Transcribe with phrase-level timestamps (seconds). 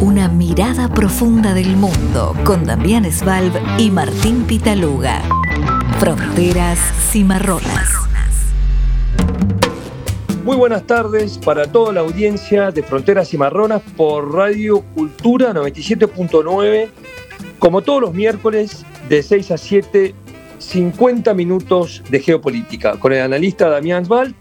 [0.00, 5.20] Una mirada profunda del mundo con Damián Svalb y Martín Pitaluga.
[5.98, 6.78] Fronteras
[7.10, 7.90] cimarronas.
[10.44, 16.88] Muy buenas tardes para toda la audiencia de Fronteras Cimarronas por Radio Cultura 97.9.
[17.58, 20.14] Como todos los miércoles, de 6 a 7,
[20.60, 24.32] 50 minutos de geopolítica con el analista Damián Svalb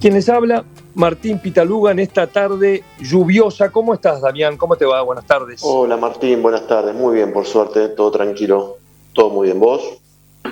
[0.00, 0.64] quien les habla,
[0.94, 3.70] Martín Pitaluga en esta tarde lluviosa.
[3.70, 4.56] ¿Cómo estás, Damián?
[4.56, 5.02] ¿Cómo te va?
[5.02, 5.60] Buenas tardes.
[5.64, 6.40] Hola, Martín.
[6.40, 6.94] Buenas tardes.
[6.94, 7.88] Muy bien, por suerte.
[7.88, 8.76] Todo tranquilo.
[9.12, 9.58] Todo muy bien.
[9.58, 9.82] ¿Vos?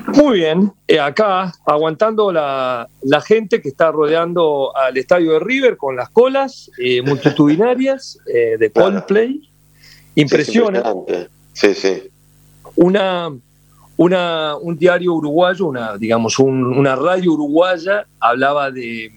[0.09, 0.73] Muy bien.
[0.89, 2.89] Eh, acá, aguantando la,
[3.25, 8.71] gente que está rodeando al estadio de River con las colas eh, multitudinarias eh, de
[8.73, 9.49] Coldplay.
[10.16, 11.29] Impresionante.
[11.52, 12.02] Sí, sí.
[12.74, 13.30] Una,
[13.97, 19.13] una, un diario uruguayo, una, digamos, una radio uruguaya hablaba de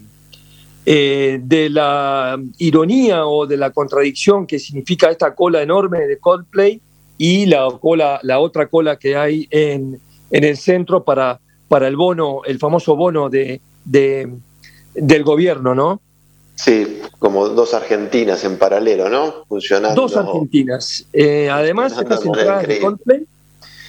[0.86, 6.80] eh, de la ironía o de la contradicción que significa esta cola enorme de Coldplay
[7.18, 11.96] y la, cola, la otra cola que hay en, en el centro para, para el
[11.96, 16.02] bono, el famoso bono de, del gobierno, ¿no?
[16.56, 19.46] Sí, como dos Argentinas en paralelo, ¿no?
[19.48, 20.02] Funcionando.
[20.02, 21.06] Dos Argentinas.
[21.12, 23.26] Eh, además, estas entradas de Coldplay,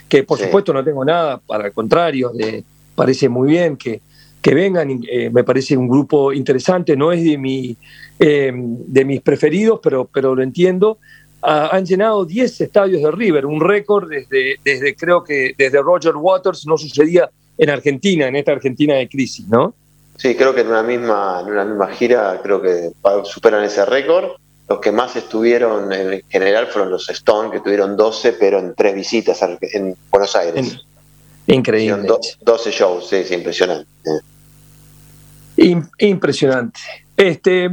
[0.08, 4.00] que por supuesto no tengo nada, para el contrario, le parece muy bien que
[4.40, 7.76] que vengan, eh, me parece un grupo interesante, no es de, mi,
[8.18, 10.98] eh, de mis preferidos, pero, pero lo entiendo.
[11.42, 16.66] han llenado 10 estadios de River, un récord desde, desde creo que desde Roger Waters
[16.66, 19.74] no sucedía en Argentina, en esta Argentina de crisis, ¿no?
[20.16, 22.90] Sí, creo que en una misma, en una misma gira creo que
[23.24, 24.30] superan ese récord.
[24.68, 28.94] Los que más estuvieron en general fueron los Stone, que tuvieron 12, pero en tres
[28.94, 30.84] visitas en Buenos Aires.
[31.46, 32.08] Increíble.
[32.40, 33.86] 12 shows, sí, es impresionante
[35.98, 36.80] impresionante.
[37.16, 37.70] Este,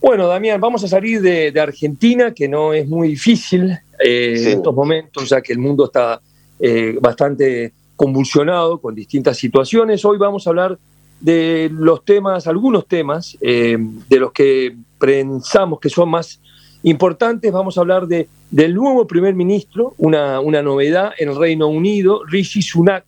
[0.00, 3.70] bueno, Damián, vamos a salir de, Argentina, que no es muy difícil
[4.04, 6.20] eh, en estos momentos, ya que el mundo está
[6.58, 10.04] eh, bastante convulsionado con distintas situaciones.
[10.04, 10.78] Hoy vamos a hablar
[11.20, 13.76] de los temas, algunos temas eh,
[14.08, 16.40] de los que pensamos que son más
[16.82, 17.52] importantes.
[17.52, 22.22] Vamos a hablar de, del nuevo primer ministro, una, una novedad en el Reino Unido,
[22.26, 23.06] Rishi Sunak,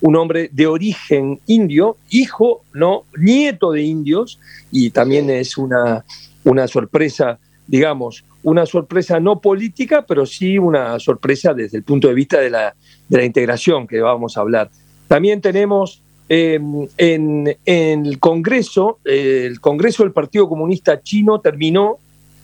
[0.00, 4.40] un hombre de origen indio, hijo, no, nieto de indios,
[4.72, 6.04] y también es una,
[6.42, 7.38] una sorpresa,
[7.68, 12.50] digamos, una sorpresa no política, pero sí una sorpresa desde el punto de vista de
[12.50, 12.74] la,
[13.08, 14.68] de la integración que vamos a hablar.
[15.06, 21.98] También tenemos em, en, el Congreso, el Congreso del Partido Comunista Chino terminó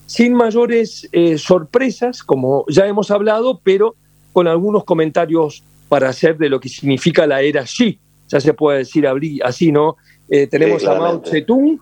[0.08, 3.94] sin mayores eh, sorpresas, como ya hemos hablado, pero
[4.32, 7.98] con algunos comentarios para hacer de lo que significa la era Xi.
[8.28, 9.06] Ya se puede decir
[9.44, 9.98] así, ¿no?
[10.30, 11.78] Eh, tenemos a Mao Zedong,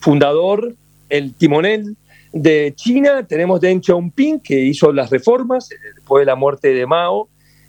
[0.00, 0.74] fundador,
[1.08, 1.96] el timonel
[2.32, 6.86] de China, tenemos Deng Xiaoping, que hizo las reformas eh, después de la muerte de
[6.86, 7.28] Mao,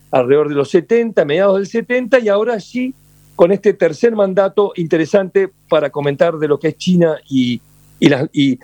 [0.09, 2.95] alrededor de los 70, mediados del 70, y ahora Xi,
[3.35, 7.61] con este tercer mandato interesante para comentar de lo que es China y,
[8.01, 8.59] y,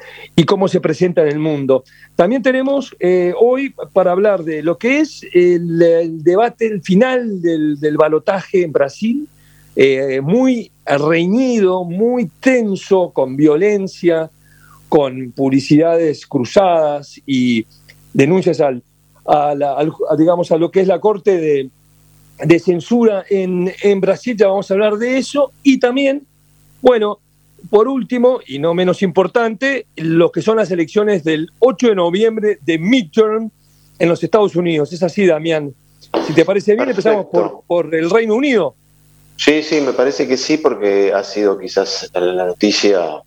[0.46, 1.84] cómo se presenta en el mundo.
[2.16, 7.80] También tenemos eh, hoy para hablar de lo que es el, debate, el final del,
[7.80, 9.28] del balotaje en Brasil,
[9.76, 14.32] eh, muy reñido, muy tenso, con violencia,
[14.90, 17.66] con publicidades cruzadas y
[18.14, 18.82] denuncias al,
[19.28, 21.70] a, digamos, a lo que es la Corte de,
[22.44, 26.26] de Censura en, en Brasil, ya vamos a hablar de eso, y también,
[26.82, 27.20] bueno,
[27.68, 32.60] por último, y no menos importante, lo que son las elecciones del 8 de noviembre
[32.66, 33.52] de midterm
[34.00, 34.94] en los Estados Unidos.
[34.94, 35.74] Es así, Damián.
[36.26, 38.76] Si te parece bien, empezamos por, por el Reino Unido.
[39.38, 43.22] Sí, sí, me parece que sí, porque ha sido quizás la noticia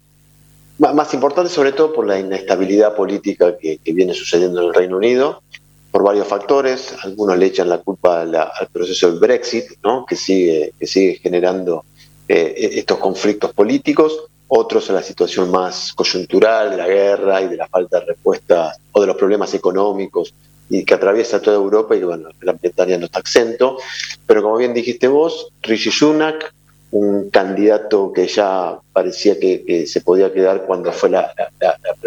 [0.79, 5.43] más importante, sobre todo por la inestabilidad política que, viene sucediendo en el Reino Unido,
[5.91, 6.95] por varios factores.
[7.05, 10.05] Algunos le echan la culpa al proceso del Brexit, ¿no?
[10.07, 11.85] que, sigue, que sigue generando
[12.33, 17.57] eh, estos conflictos políticos, otros a la situación más coyuntural de la guerra y de
[17.57, 20.33] la falta de respuesta o de los problemas económicos
[20.69, 23.79] y que atraviesa toda Europa y bueno, la Bretaña no está exento.
[24.27, 26.55] Pero como bien dijiste vos, Rishi Sunak,
[26.93, 31.35] un candidato que ya parecía que, se podía quedar cuando fue la,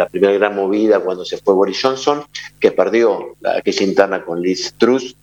[0.10, 2.24] primera gran movida, cuando se fue Boris Johnson,
[2.62, 5.18] que perdió aquella interna con Liz Truss,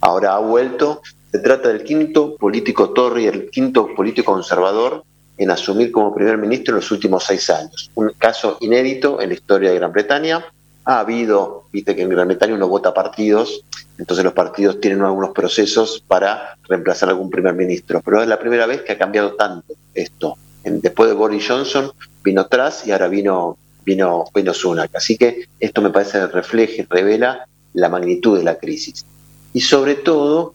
[0.00, 5.04] ahora ha vuelto se trata del quinto político Tory, el quinto político conservador
[5.38, 7.90] en asumir como primer ministro en los últimos seis años.
[7.94, 10.44] Un caso inédito en la historia de Gran Bretaña.
[10.84, 13.64] Ha habido, viste que en Gran Bretaña uno vota partidos,
[13.96, 18.38] entonces los partidos tienen algunos procesos para reemplazar a algún primer ministro, pero es la
[18.38, 20.36] primera vez que ha cambiado tanto esto.
[20.64, 21.92] Después de Boris Johnson
[22.22, 24.94] vino atrás y ahora vino, vino, vino Sunak.
[24.94, 29.06] Así que esto me parece refleja y revela la magnitud de la crisis.
[29.54, 30.54] Y sobre todo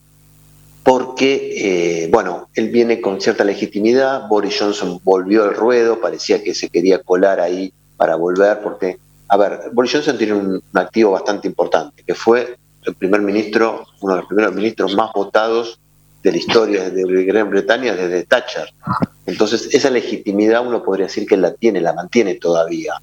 [0.86, 6.54] porque, eh, bueno, él viene con cierta legitimidad, Boris Johnson volvió al ruedo, parecía que
[6.54, 11.48] se quería colar ahí para volver, porque, a ver, Boris Johnson tiene un, activo bastante
[11.48, 15.80] importante, que fue el primer ministro, uno de los primeros ministros más votados
[16.22, 18.72] de la historia de Gran Bretaña desde Thatcher.
[19.26, 22.94] Entonces, esa legitimidad uno podría decir que la tiene, la mantiene todavía.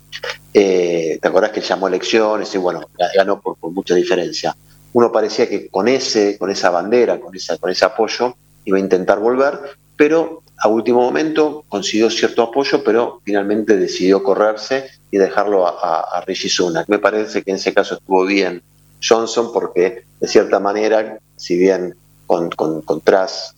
[0.55, 2.83] Eh, ¿Te acordás que llamó elecciones y bueno,
[3.17, 4.55] ganó por mucha diferencia?
[4.93, 8.35] Uno parecía que con ese, con esa bandera, con, esa, con ese apoyo,
[8.65, 9.59] iba a intentar volver,
[9.97, 16.21] pero a último momento consiguió cierto apoyo, pero finalmente decidió correrse y dejarlo a, a,
[16.23, 16.89] Rishi Sunak.
[16.89, 18.63] Me parece que en ese caso estuvo bien
[19.03, 21.97] Johnson porque de cierta manera, si bien
[22.27, 22.83] con, con,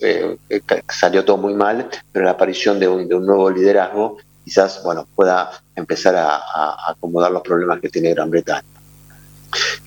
[0.00, 0.36] eh,
[0.88, 5.06] salió todo muy mal, pero la aparición de un, de un nuevo liderazgo quizás bueno
[5.14, 8.64] pueda empezar a acomodar los problemas que tiene Gran Bretaña.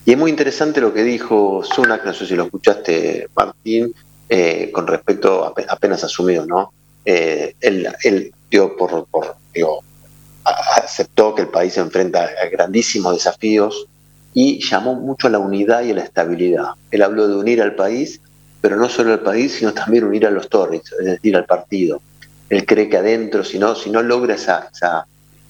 [0.05, 3.93] Y es muy interesante lo que dijo Sunak, no sé si lo escuchaste, Martín,
[4.29, 6.71] eh, con respecto, a, apenas asumido, ¿no?
[7.05, 9.35] Eh, él, dio por, por
[10.43, 13.87] aceptó que el país se enfrenta a grandísimos desafíos
[14.33, 16.69] y llamó mucho a la unidad y a la estabilidad.
[16.91, 18.21] Él habló de unir al país,
[18.61, 22.01] pero no solo al país, sino también unir a los Tories, es decir, al partido.
[22.49, 25.05] Él cree que adentro, si no, si no logra esa, esa,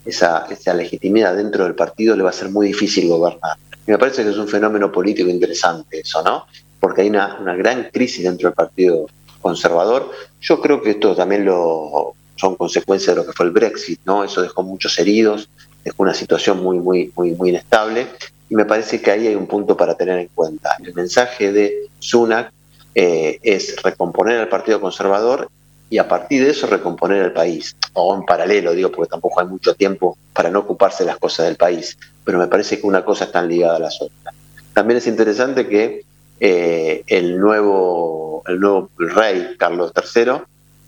[0.05, 3.57] esa, esa legitimidad dentro del partido, le va a ser muy difícil gobernar
[3.91, 6.45] me parece que es un fenómeno político interesante eso, ¿no?
[6.79, 9.07] Porque hay una, gran crisis dentro del Partido
[9.41, 10.11] Conservador.
[10.41, 14.23] Yo creo que esto también lo, son consecuencias de lo que fue el Brexit, ¿no?
[14.23, 15.49] Eso dejó muchos heridos,
[15.83, 18.07] dejó una situación muy, muy, muy, muy inestable.
[18.49, 20.75] Y me parece que ahí hay un punto para tener en cuenta.
[20.83, 22.51] El mensaje de Sunak
[22.95, 25.49] eh, es recomponer al Partido Conservador
[25.89, 29.47] y a partir de eso recomponer el país, o en paralelo, digo, porque tampoco hay
[29.47, 33.05] mucho tiempo para no ocuparse de las cosas del país, pero me parece que una
[33.05, 34.33] cosa está ligada a la otra.
[34.73, 36.03] También es interesante que
[36.41, 40.33] eh, el, nuevo, el nuevo rey, Carlos III,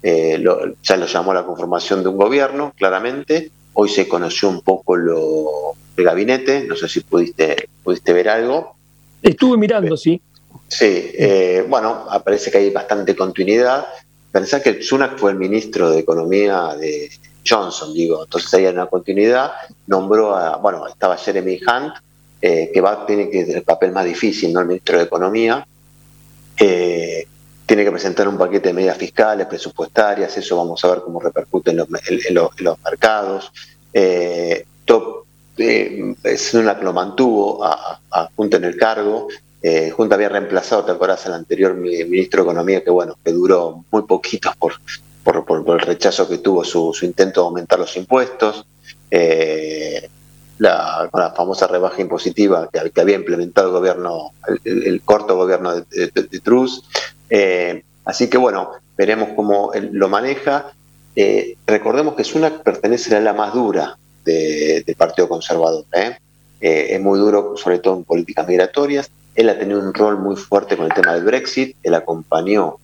[0.03, 0.43] eh,
[0.83, 5.75] ya lo llamó la conformación de un gobierno, claramente, hoy se conoció un poco lo
[5.95, 8.75] de gabinete, no sé si pudiste, pudiste ver algo.
[9.21, 10.21] Estuve mirando, sí.
[10.67, 13.85] Sí, eh, bueno, parece que hay bastante continuidad
[14.31, 17.09] Pensá que Sunak fue el ministro de Economía de
[17.49, 19.51] Johnson, digo, entonces hay una continuidad,
[19.87, 21.93] nombró a, bueno, estaba Jeremy Hunt,
[22.41, 24.61] eh, que va, tiene que el papel más difícil, ¿no?
[24.61, 25.65] El ministro de Economía,
[26.57, 27.27] eh,
[27.65, 31.71] tiene que presentar un paquete de medidas fiscales, presupuestarias, eso vamos a ver cómo repercute
[31.71, 31.87] en los,
[32.83, 33.51] mercados.
[33.93, 35.25] Eh, top,
[35.57, 37.99] eh, Sunak lo mantuvo a,
[38.37, 39.27] en el cargo,
[39.61, 43.83] eh, Junta había reemplazado, te acuerdas, al anterior ministro de Economía, que bueno, que duró
[43.91, 44.73] muy poquito por,
[45.33, 48.65] por, el rechazo que tuvo su, intento de aumentar los impuestos,
[49.11, 50.09] eh,
[50.57, 54.31] la, la, famosa rebaja impositiva que, había implementado el gobierno,
[54.63, 56.83] el, corto gobierno de, Truss.
[57.29, 60.73] Eh, así que bueno, veremos cómo él lo maneja.
[61.65, 65.85] recordemos que Sunak pertenece a la más dura del Partido Conservador.
[66.59, 69.09] es muy duro, sobre todo en políticas migratorias
[69.39, 72.75] él ha tenido un rol muy fuerte con el tema del Brexit, él acompañó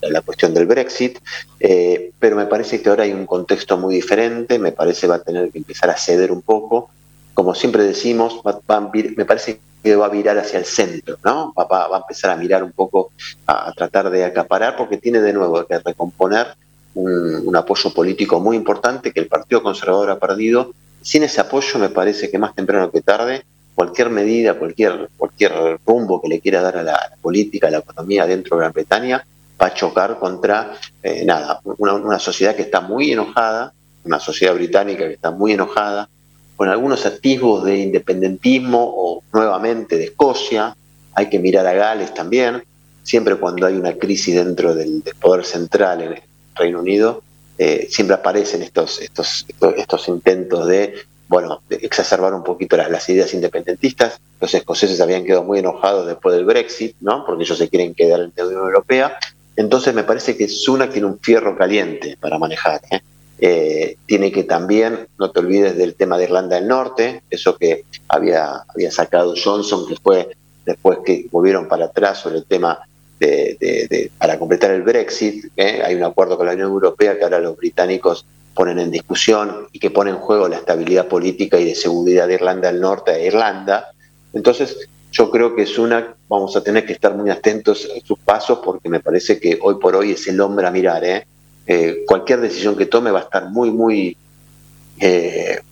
[0.00, 1.18] la cuestión del Brexit,
[1.60, 5.22] eh, pero me parece que ahora hay un contexto muy diferente, me parece va a
[5.22, 6.88] tener que empezar a ceder un poco.
[7.34, 11.52] Como siempre decimos, me parece que va a virar hacia el centro, ¿no?
[11.52, 13.12] Va, a empezar a mirar un poco,
[13.46, 16.46] a, tratar de acaparar, porque tiene de nuevo que recomponer
[16.94, 20.72] un apoyo político muy importante que el Partido Conservador ha perdido.
[21.02, 23.44] Sin ese apoyo, me parece que más temprano que tarde
[23.78, 28.26] cualquier medida, cualquier, cualquier rumbo que le quiera dar a la, política, a la economía
[28.26, 29.24] dentro de Gran Bretaña,
[29.62, 35.06] va a chocar contra, eh, nada, una, sociedad que está muy enojada, una sociedad británica
[35.06, 36.08] que está muy enojada,
[36.56, 40.74] con algunos atisbos de independentismo o nuevamente de Escocia,
[41.14, 42.64] hay que mirar a Gales también,
[43.04, 46.22] siempre cuando hay una crisis dentro del, poder central en el
[46.56, 47.22] Reino Unido,
[47.58, 50.94] eh, siempre aparecen estos, estos, estos intentos de
[51.28, 54.18] bueno, exacerbar un poquito las, ideas independentistas.
[54.40, 57.24] Los escoceses habían quedado muy enojados después del Brexit, ¿no?
[57.26, 59.18] Porque ellos se quieren quedar en la Unión Europea.
[59.54, 62.80] Entonces me parece que Sunak tiene un fierro caliente para manejar.
[62.90, 63.00] ¿eh?
[63.40, 67.84] Eh, tiene que también, no te olvides del tema de Irlanda del Norte, eso que
[68.08, 70.30] había, había sacado Johnson, que fue
[70.64, 72.80] después que volvieron para atrás sobre el tema
[73.20, 75.46] de, para completar el Brexit.
[75.56, 75.82] ¿eh?
[75.84, 78.24] Hay un acuerdo con la Unión Europea que ahora los británicos
[78.58, 82.34] ponen en discusión y que pone en juego la estabilidad política y de seguridad de
[82.34, 83.92] Irlanda del Norte e Irlanda.
[84.32, 88.18] Entonces, yo creo que es una, vamos a tener que estar muy atentos a sus
[88.18, 91.04] pasos porque me parece que hoy por hoy es el hombre a mirar.
[91.04, 91.24] ¿eh?
[91.68, 94.16] Eh, cualquier decisión que tome va a estar muy, muy,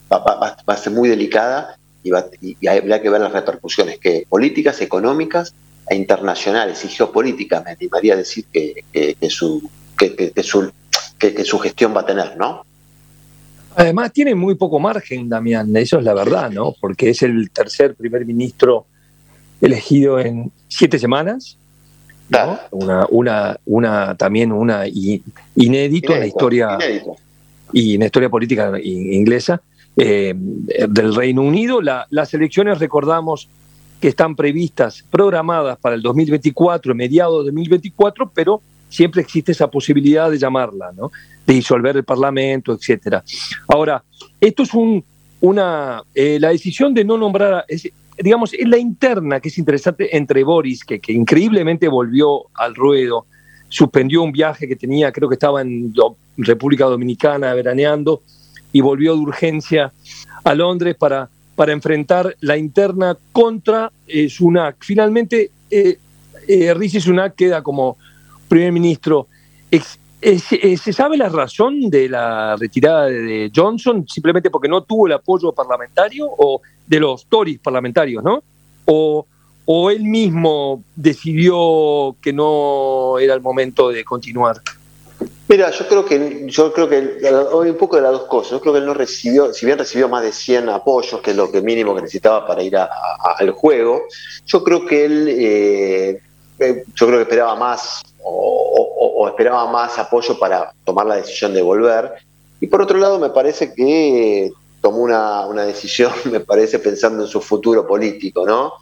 [0.09, 4.79] va, a ser muy delicada y, va, y, habrá que ver las repercusiones que políticas,
[4.79, 5.53] económicas
[5.89, 8.85] e internacionales y geopolíticas, me animaría a decir que,
[9.29, 10.71] su, que, su,
[11.19, 12.65] que, su gestión va a tener, ¿no?
[13.79, 16.73] Además, tiene muy poco margen, Damián, eso es la verdad, ¿no?
[16.81, 18.87] Porque es el tercer primer ministro
[19.61, 21.59] elegido en siete semanas.
[22.71, 26.77] Una, una, una, también una inédito, en la historia
[27.71, 29.61] y en la historia política inglesa
[29.95, 31.79] eh, del Reino Unido.
[31.79, 33.47] las elecciones, recordamos
[34.01, 40.29] que están previstas, programadas para el 2024, mediados de 2024, pero siempre existe esa posibilidad
[40.29, 41.11] de llamarla, ¿no?
[41.45, 43.23] de disolver el Parlamento, etcétera.
[43.67, 44.03] Ahora,
[44.39, 45.03] esto es un,
[45.41, 47.65] una, eh, la decisión de no nombrar,
[48.17, 53.25] digamos, es la interna que es interesante entre Boris, que, que, increíblemente volvió al ruedo,
[53.69, 55.93] suspendió un viaje que tenía, creo que estaba en
[56.37, 58.21] República Dominicana veraneando,
[58.71, 59.91] y volvió de urgencia
[60.43, 64.77] a Londres para, para enfrentar la interna contra eh, Sunak.
[64.81, 65.97] Finalmente, eh,
[66.47, 67.97] eh, Sunak queda como
[68.47, 69.27] primer ministro.
[70.19, 75.51] ¿Se sabe la razón de la retirada de Johnson simplemente porque no tuvo el apoyo
[75.51, 78.41] parlamentario o de los Tories parlamentarios, ¿no?
[78.85, 79.25] O,
[79.65, 84.61] o él mismo decidió que no era el momento de continuar.
[85.49, 88.51] Mira, yo creo que yo creo que hoy un poco de las dos cosas.
[88.51, 91.37] Yo creo que él no recibió, si bien recibió más de 100 apoyos, que es
[91.37, 94.01] lo que mínimo que necesitaba para ir al juego,
[94.45, 96.21] yo creo que él, eh,
[96.59, 101.61] eh, yo creo que esperaba más o, esperaba más apoyo para tomar la decisión de
[101.61, 102.13] volver.
[102.59, 107.29] Y por otro lado, me parece que tomó una, una decisión, me parece pensando en
[107.29, 108.73] su futuro político, ¿no?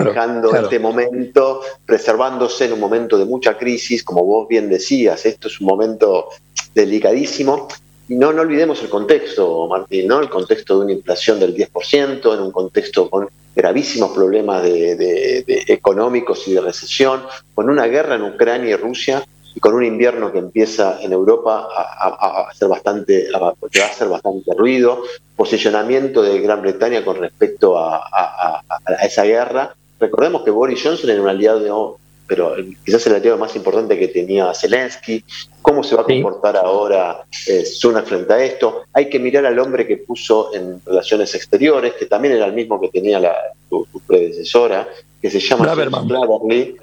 [0.00, 5.48] dejando este momento, preservándose en un momento de mucha crisis, como vos bien decías, esto
[5.48, 6.28] es un momento
[6.74, 7.68] delicadísimo.
[8.08, 10.20] Y no, no olvidemos el contexto, Martín, ¿no?
[10.20, 16.46] El contexto de una inflación del 10%, en un contexto con gravísimos problemas de, económicos
[16.48, 17.22] y de recesión,
[17.54, 21.68] con una guerra en Ucrania y Rusia y con un invierno que empieza en Europa
[21.74, 25.02] a, hacer bastante, a, va a hacer bastante ruido,
[25.36, 28.62] posicionamiento de Gran Bretaña con respecto a,
[29.02, 29.74] esa guerra.
[30.00, 34.52] Recordemos que Boris Johnson era un aliado, pero quizás el aliado más importante que tenía
[34.54, 35.24] Zelensky.
[35.60, 38.82] ¿Cómo se va a comportar ahora eh, Sunak frente a esto?
[38.92, 42.80] Hay que mirar al hombre que puso en relaciones exteriores, que también era el mismo
[42.80, 43.34] que tenía la,
[43.68, 44.88] su, predecesora,
[45.20, 46.76] que se llama Braverly.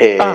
[0.00, 0.34] Eh, ah.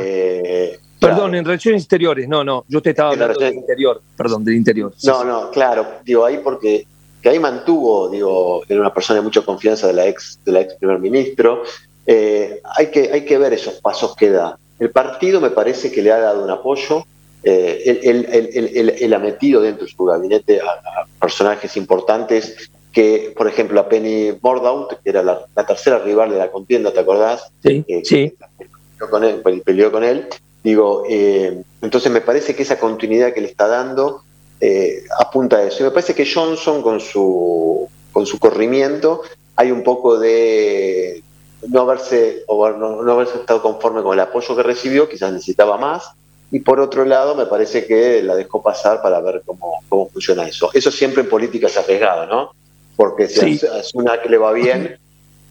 [0.99, 4.93] Perdón, en relaciones exteriores, no, no, yo te estaba hablando del interior, perdón, del interior.
[5.03, 6.87] no, no, claro, digo ahí porque
[7.23, 10.59] que ahí mantuvo, digo, era una persona de mucha confianza de la ex, de la
[10.59, 11.63] ex primer ministro.
[12.05, 14.57] Eh, hay, que, hay que ver esos pasos que da.
[14.79, 17.05] El partido me parece que le ha dado un apoyo,
[17.43, 23.89] eh, él, ha metido dentro de su gabinete a, personajes importantes que, por ejemplo, a
[23.89, 27.51] Penny Mordaunt, que era la, tercera rival de la contienda, ¿te acordás?
[27.63, 28.33] Sí, eh, sí.
[28.57, 30.27] Peleó con él, peleó con él.
[30.63, 34.23] Digo, entonces me parece que esa continuidad que le está dando
[34.65, 35.83] eh, apunta a eso.
[35.83, 39.21] Y me parece que Johnson con su, con su corrimiento
[39.57, 41.21] hay un poco de
[41.67, 46.11] no haberse, o no, haberse estado conforme con el apoyo que recibió, quizás necesitaba más,
[46.51, 50.47] y por otro lado me parece que la dejó pasar para ver cómo, cómo funciona
[50.47, 50.69] eso.
[50.73, 52.51] Eso siempre en política es arriesgado, ¿no?
[52.95, 54.97] Porque si es una que le va bien,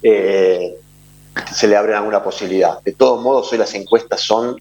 [0.03, 0.77] eh,
[1.53, 2.81] se le abre alguna posibilidad.
[2.83, 4.61] De todos modos, hoy las encuestas son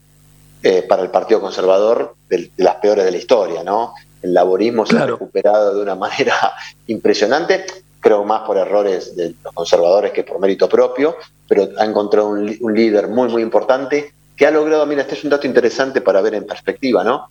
[0.62, 3.94] eh, para el Partido Conservador de, las peores de la historia, ¿no?
[4.22, 6.54] El laborismo se ha recuperado de una manera
[6.86, 7.64] impresionante,
[8.02, 11.16] creo más por errores de los conservadores que por mérito propio,
[11.48, 15.30] pero ha encontrado un, líder muy, muy importante que ha logrado, mira, este es un
[15.30, 17.28] dato interesante para ver en perspectiva, ¿no?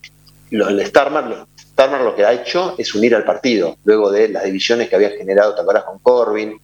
[0.49, 4.89] el Starmer, Starmer lo que ha hecho es unir al partido, luego de las divisiones
[4.89, 6.59] que había generado, ¿te acuerdas con Corbyn?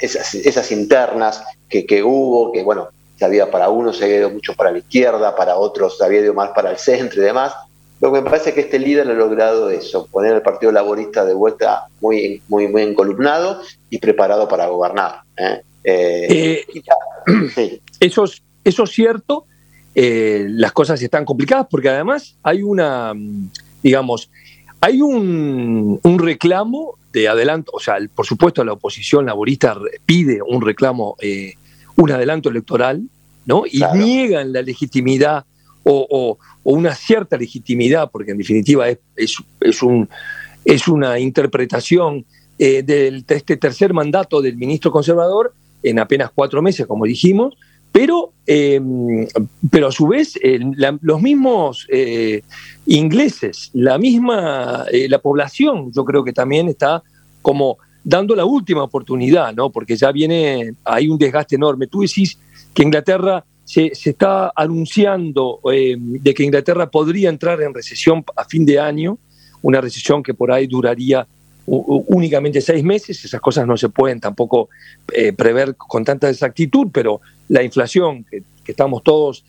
[0.00, 4.54] esas, internas que, que hubo, que bueno, se había para unos se había ido mucho
[4.54, 7.54] para la izquierda, para otros se había ido más para el centro y demás,
[8.02, 11.24] lo que me parece es que este líder ha logrado eso, poner al Partido Laborista
[11.24, 15.20] de vuelta muy, muy, muy encolumnado y preparado para gobernar.
[15.36, 15.62] ¿eh?
[15.84, 19.46] Eh, eh, eso, es, eso es cierto,
[19.94, 23.12] las cosas están complicadas porque además hay una,
[23.84, 24.28] digamos,
[24.80, 31.16] hay un, reclamo de adelanto, o sea, por supuesto la oposición laborista pide un reclamo,
[31.94, 33.04] un adelanto electoral,
[33.46, 33.62] ¿no?
[33.64, 35.44] Y niegan la legitimidad
[35.84, 38.98] o, una cierta legitimidad, porque en definitiva es,
[39.60, 40.08] es, un,
[40.64, 42.24] es una interpretación
[42.58, 47.56] eh, de este tercer mandato del ministro conservador en apenas cuatro meses, como dijimos,
[47.92, 49.26] pero, em,
[49.70, 50.38] pero a su vez
[51.02, 52.42] los mismos eh,
[52.86, 57.02] ingleses, la misma, eh, la población, yo creo que también está
[57.42, 59.70] como dando la última oportunidad, ¿no?
[59.70, 61.86] Porque ya viene, hay un desgaste enorme.
[61.86, 62.38] Tú decís
[62.72, 68.64] que Inglaterra se, está anunciando eh, de que Inglaterra podría entrar en recesión a fin
[68.64, 69.18] de año,
[69.62, 71.26] una recesión que por ahí duraría
[71.64, 74.68] únicamente seis meses, esas cosas no se pueden tampoco
[75.12, 79.44] eh, prever con tanta exactitud, pero la inflación, que, estamos todos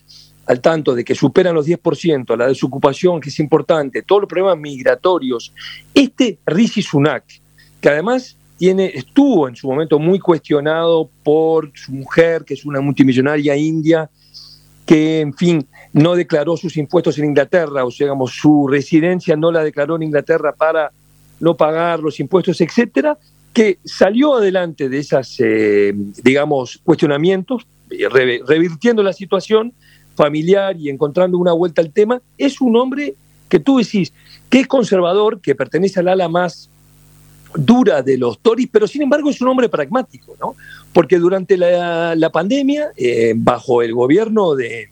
[0.46, 4.58] al tanto de que superan los 10%, la desocupación, que es importante, todos los problemas
[4.58, 5.52] migratorios,
[5.92, 7.24] este Rishi Sunak,
[7.80, 12.80] que además tiene, estuvo en su momento muy cuestionado por su mujer, que es una
[12.80, 14.08] multimillonaria india,
[14.86, 19.50] que, en fin, no declaró sus impuestos en Inglaterra, o sea, digamos, su residencia no
[19.50, 20.92] la declaró en Inglaterra para
[21.40, 23.18] no pagar los impuestos, etcétera,
[23.52, 27.66] que salió adelante de esas, eh, digamos, cuestionamientos,
[28.10, 29.72] revirtiendo la situación
[30.16, 33.14] familiar y encontrando una vuelta al tema, es un hombre
[33.48, 34.12] que tú decís
[34.50, 36.68] que es conservador, que pertenece al ala más
[37.56, 40.54] dura de los Tories, pero sin embargo es un hombre pragmático, ¿no?
[40.92, 44.88] Porque durante la, pandemia, eh, bajo el gobierno de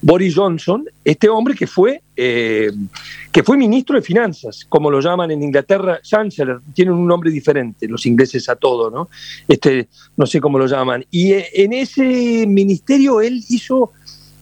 [0.00, 2.72] Boris Johnson, este hombre que fue, eh,
[3.30, 7.86] que fue ministro de Finanzas, como lo llaman en Inglaterra, Chancellor, tienen un nombre diferente,
[7.88, 9.08] los ingleses a todo, ¿no?
[9.46, 11.04] Este, no sé cómo lo llaman.
[11.10, 13.92] Y eh, en ese ministerio él hizo,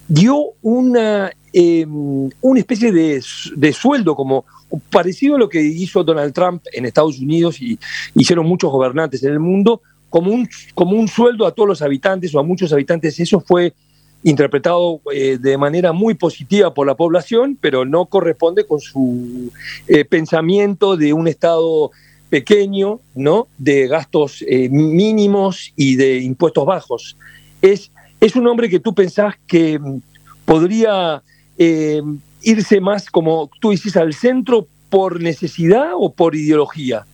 [0.08, 1.30] dio una,
[2.40, 3.22] una especie de,
[3.56, 4.44] de sueldo como
[4.90, 7.78] parecido a lo que hizo Donald Trump en Estados Unidos y
[8.14, 12.34] hicieron muchos gobernantes en el mundo, como un, como un sueldo a todos los habitantes
[12.34, 13.18] o a muchos habitantes.
[13.20, 13.72] Eso fue
[14.22, 19.50] interpretado eh, de manera muy positiva por la población, pero no corresponde con su
[19.88, 21.90] eh, pensamiento de un Estado
[22.28, 23.48] pequeño, ¿no?
[23.58, 27.16] de gastos eh, mínimos y de impuestos bajos.
[27.62, 29.80] Es, es un hombre que tú pensás que
[30.44, 31.22] podría
[32.42, 37.06] irse más, como tú dices, al centro por necesidad o por ideología?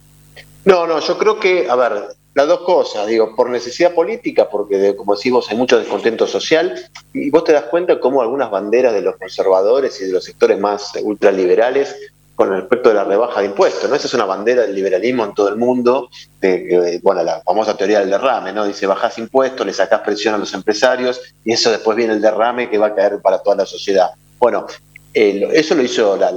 [0.65, 1.93] No, no, yo creo que, a ver,
[2.35, 6.75] las dos cosas, digo, por necesidad política, porque como decimos, hay mucho descontento social,
[7.15, 10.59] y vos te das cuenta cómo algunas banderas de los conservadores y de los sectores
[10.59, 11.97] más ultraliberales
[12.35, 13.97] con respecto de la rebaja de impuestos, ¿no?
[13.97, 18.01] Esa es una bandera del liberalismo en todo el mundo, de, bueno, la famosa teoría
[18.01, 18.67] del derrame, ¿no?
[18.67, 22.69] Dice, bajás impuestos, le sacás presión a los empresarios, y eso después viene el derrame
[22.69, 24.11] que va a caer para toda la sociedad.
[24.39, 24.67] Bueno,
[25.17, 26.31] eso lo hizo la,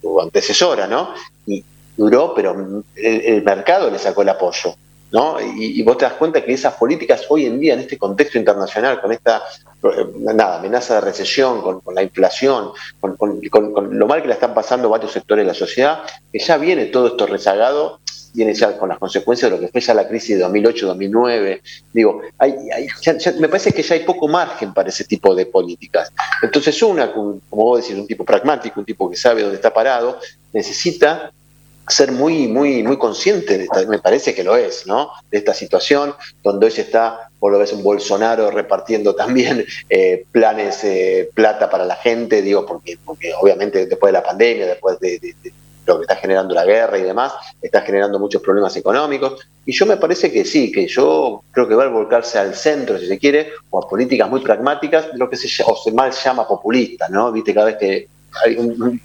[0.00, 1.14] su antecesora, ¿no?
[1.46, 1.62] Y
[1.96, 4.74] duró, pero el, mercado le sacó el apoyo.
[5.10, 5.36] ¿No?
[5.38, 8.98] Y, vos te das cuenta que esas políticas hoy en día, en este contexto internacional,
[8.98, 9.42] con esta
[9.82, 14.54] eh, nada, amenaza de recesión, con, la inflación, con, con, lo mal que la están
[14.54, 16.00] pasando varios sectores de la sociedad,
[16.32, 18.00] que ya viene todo esto rezagado
[18.32, 21.60] viene ya con las consecuencias de lo que fue ya la crisis de 2008-2009.
[21.92, 22.54] Digo, hay,
[23.38, 26.12] me parece que ya hay poco margen para ese tipo de políticas.
[26.42, 30.18] Entonces una, como vos decís, un tipo pragmático, un tipo que sabe dónde está parado,
[30.52, 31.32] necesita
[31.88, 35.10] ser muy, muy, muy consciente, de esta, me parece que lo es, ¿no?
[35.30, 40.84] De esta situación, donde hoy está, por lo ves, un Bolsonaro repartiendo también eh, planes,
[40.84, 45.34] eh, plata para la gente, digo, porque, porque obviamente después de la pandemia, después de
[45.86, 49.46] lo que está generando la guerra y demás, está generando muchos problemas económicos.
[49.64, 52.98] Y yo me parece que sí, que yo creo que va a volcarse al centro,
[52.98, 56.46] si se quiere, o a políticas muy pragmáticas, lo que se, o se mal llama
[56.46, 57.32] populista, ¿no?
[57.32, 58.08] Viste, cada vez que
[58.44, 59.00] hay un,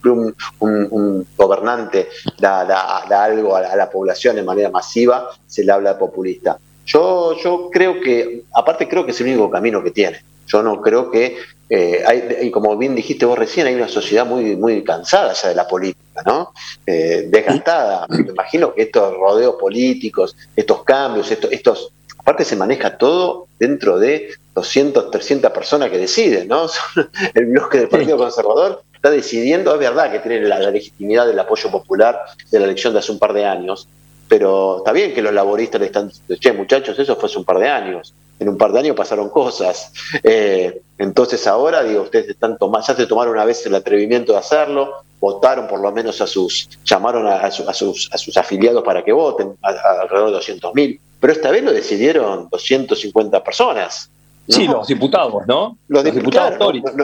[1.35, 2.09] gobernante
[2.39, 6.57] da, algo a la, población de manera masiva, se le habla de populista.
[6.85, 10.19] Yo, yo creo que, aparte creo que es el único camino que tiene.
[10.47, 11.37] Yo no creo que
[11.69, 15.49] eh, hay, y como bien dijiste vos recién, hay una sociedad muy, muy cansada ya
[15.49, 16.53] de la política, ¿no?
[16.85, 18.05] Eh, desgastada.
[18.09, 23.99] Me imagino que estos rodeos políticos, estos cambios, estos, estos, aparte se maneja todo dentro
[23.99, 26.67] de 200, 300 personas que deciden, ¿no?
[27.33, 31.69] El bloque del Partido Conservador está decidiendo, es verdad que tiene la, legitimidad del apoyo
[31.69, 33.87] popular de la elección de hace un par de años,
[34.29, 37.45] pero está bien que los laboristas le están diciendo, che, muchachos, eso fue hace un
[37.45, 39.91] par de años en un par de años pasaron cosas.
[40.23, 44.39] Eh, entonces ahora, digo, ustedes están tomando, ya se tomaron una vez el atrevimiento de
[44.39, 47.67] hacerlo, votaron por lo menos a sus, llamaron a, sus,
[48.11, 52.47] a sus, afiliados para que voten, alrededor de 200 mil, pero esta vez lo decidieron
[52.51, 54.09] 250 personas.
[54.47, 55.77] Sí, los diputados, ¿no?
[55.89, 56.57] Los, diputados.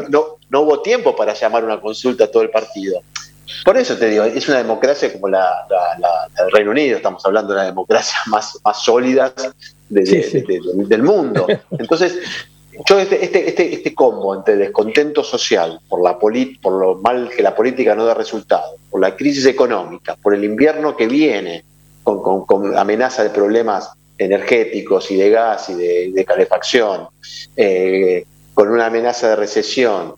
[0.10, 3.02] No, no, hubo tiempo para llamar una consulta a todo el partido.
[3.64, 5.66] Por eso te digo, es una democracia como la,
[6.38, 9.34] del Reino Unido, estamos hablando de una democracia más, más sólida
[9.90, 11.48] del mundo.
[11.72, 12.18] Entonces,
[12.90, 16.34] yo este, este, este, este, combo entre descontento social por, la por
[16.74, 20.98] lo mal que la política no da resultado, por la crisis económica, por el invierno
[20.98, 21.64] que viene
[22.04, 25.76] con, amenaza de problemas energéticos y de gas y
[26.12, 27.08] de, calefacción,
[27.56, 30.16] eh, con una amenaza de recesión,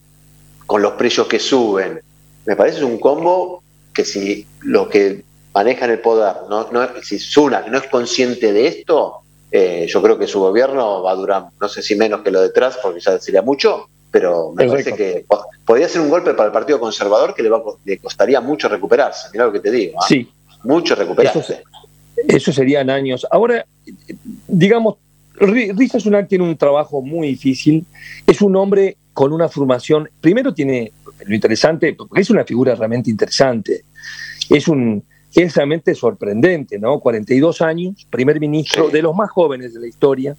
[0.66, 2.02] con los precios que suben,
[2.46, 7.68] me parece un combo que si lo que manejan el poder, no, no, si Sunak
[7.68, 11.70] no es consciente de esto, eh, yo creo que su gobierno va a durar, no
[11.70, 15.26] sé si menos que lo detrás, porque ya sería mucho, pero me parece que
[15.66, 19.28] podría ser un golpe para el Partido Conservador que le, va, le costaría mucho recuperarse.
[19.34, 20.02] Mira lo que te digo.
[20.02, 20.06] ¿ah?
[20.08, 20.30] Sí.
[20.64, 21.64] Mucho recuperarse.
[22.28, 23.28] Eso, serían años.
[23.30, 23.66] Ahora,
[24.48, 24.96] digamos,
[25.34, 27.86] Risa Sunak tiene un trabajo muy difícil.
[28.26, 30.10] Es un hombre con una formación.
[30.22, 30.94] Primero tiene
[31.26, 33.84] lo interesante, porque es una figura realmente interesante.
[34.50, 35.04] Es un
[35.36, 37.00] es realmente sorprendente, ¿no?
[37.00, 40.36] 42 años, primer ministro de los más jóvenes de la historia.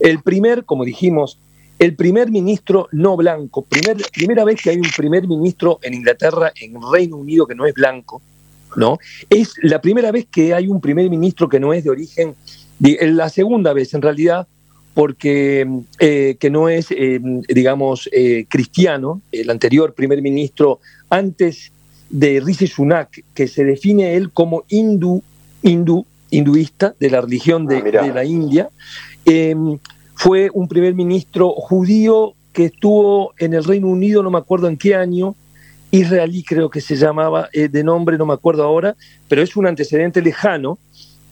[0.00, 1.38] El primer, como dijimos,
[1.78, 6.52] el primer ministro no blanco, primer, primera vez que hay un primer ministro en Inglaterra,
[6.60, 8.22] en Reino Unido, que no es blanco,
[8.76, 8.98] ¿no?
[9.30, 12.34] Es la primera vez que hay un primer ministro que no es de origen,
[12.80, 14.48] la segunda vez en realidad,
[14.94, 15.66] porque
[15.98, 20.78] eh, que no es, eh, digamos, eh, cristiano, el anterior primer ministro,
[21.10, 21.72] antes
[22.08, 25.22] de Rishi Sunak, que se define él como hindú,
[25.62, 28.68] hindú hinduista de la religión de, ah, la India.
[29.24, 29.78] Em,
[30.14, 34.76] fue un primer ministro judío que estuvo en el Reino Unido, no me acuerdo en
[34.76, 35.34] qué año,
[35.90, 38.96] israelí creo que se llamaba, eh, de nombre no me acuerdo ahora,
[39.28, 40.78] pero es un antecedente lejano.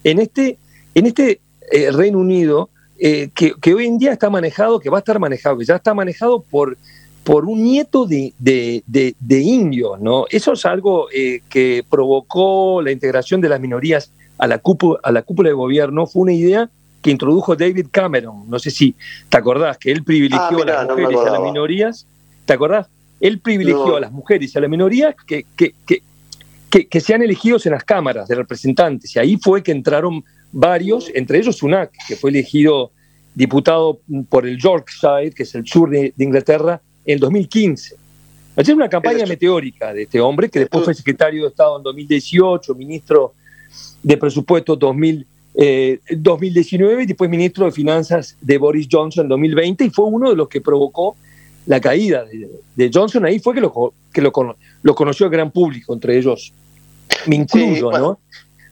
[0.04, 0.58] En este,
[0.94, 2.70] en este eh, Reino Unido,
[3.04, 5.74] eh, que, que, hoy en día está manejado, que va a estar manejado, que ya
[5.76, 6.76] está manejado por
[7.24, 10.26] por un nieto de, de, de, indios, ¿no?
[10.30, 15.12] Eso es algo eh, que provocó la integración de las minorías a la, cúpula, a
[15.12, 16.68] la cúpula de gobierno, fue una idea
[17.00, 18.94] que introdujo David Cameron, no sé si
[19.28, 22.06] te acordás, que él privilegió ah, a las mujeres y a las minorías,
[22.44, 22.88] ¿te acordás?
[23.20, 27.66] Él privilegió a las mujeres y a las minorías que, que, que, que, sean elegidos
[27.66, 32.16] en las cámaras de representantes, y ahí fue que entraron varios, entre ellos Sunak, que
[32.16, 32.92] fue elegido
[33.34, 37.96] diputado por el Yorkshire, que es el sur de Inglaterra, en 2015.
[38.54, 42.74] Ayer una campaña meteórica de este hombre, que después fue secretario de Estado en 2018,
[42.74, 43.32] ministro
[44.02, 45.26] de Presupuesto 2000,
[46.10, 50.30] 2019 eh, y después ministro de Finanzas de Boris Johnson en 2020 y fue uno
[50.30, 51.16] de los que provocó
[51.64, 52.24] la caída
[52.76, 53.24] de, Johnson.
[53.24, 54.32] Ahí fue que lo, que lo,
[54.82, 56.52] lo, conoció el gran público, entre ellos
[57.26, 58.18] me incluyo, ¿no?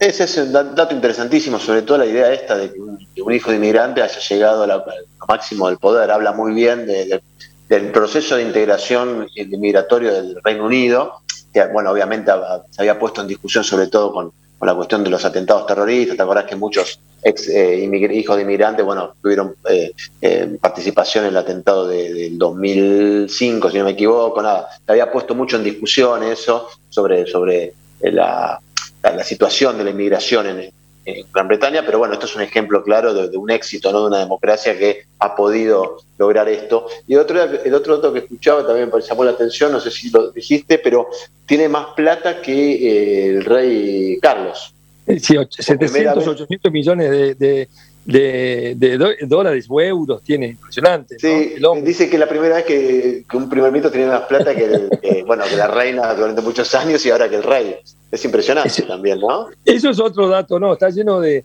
[0.01, 3.59] Ese es un dato interesantísimo, sobre todo la idea esta de que un, hijo de
[3.59, 4.83] inmigrante haya llegado al
[5.29, 6.11] máximo del poder.
[6.11, 7.21] Habla muy bien de,
[7.69, 11.21] del proceso de integración migratorio del Reino Unido,
[11.53, 12.33] que bueno, obviamente
[12.71, 14.33] se había puesto en discusión sobre todo con,
[14.63, 17.79] la cuestión de los atentados terroristas, te acordás que muchos ex eh,
[18.13, 23.85] hijos de inmigrantes, bueno, tuvieron eh, eh, participación en el atentado del 2005, si no
[23.85, 28.61] me equivoco, nada, se había puesto mucho en discusión eso sobre, sobre la,
[29.03, 30.73] la situación de la inmigración en,
[31.05, 34.03] en Gran Bretaña, pero bueno, esto es un ejemplo claro de, un éxito, ¿no?
[34.03, 36.87] de una democracia que ha podido lograr esto.
[37.07, 39.91] Y el otro, el otro dato que escuchaba también me llamó la atención, no sé
[39.91, 41.09] si lo dijiste, pero
[41.47, 44.75] tiene más plata que eh, el rey Carlos.
[45.07, 47.69] Sí, 700, 800 millones de,
[48.05, 51.19] de, dólares o euros tiene, impresionante.
[51.19, 55.45] Sí, dice que la primera vez que, un primer mito tenía más plata que, bueno,
[55.49, 57.77] que la reina durante muchos años y ahora que el rey.
[58.11, 59.49] Es impresionante también, ¿no?
[59.65, 60.73] Eso es otro dato, ¿no?
[60.73, 61.45] Está lleno de,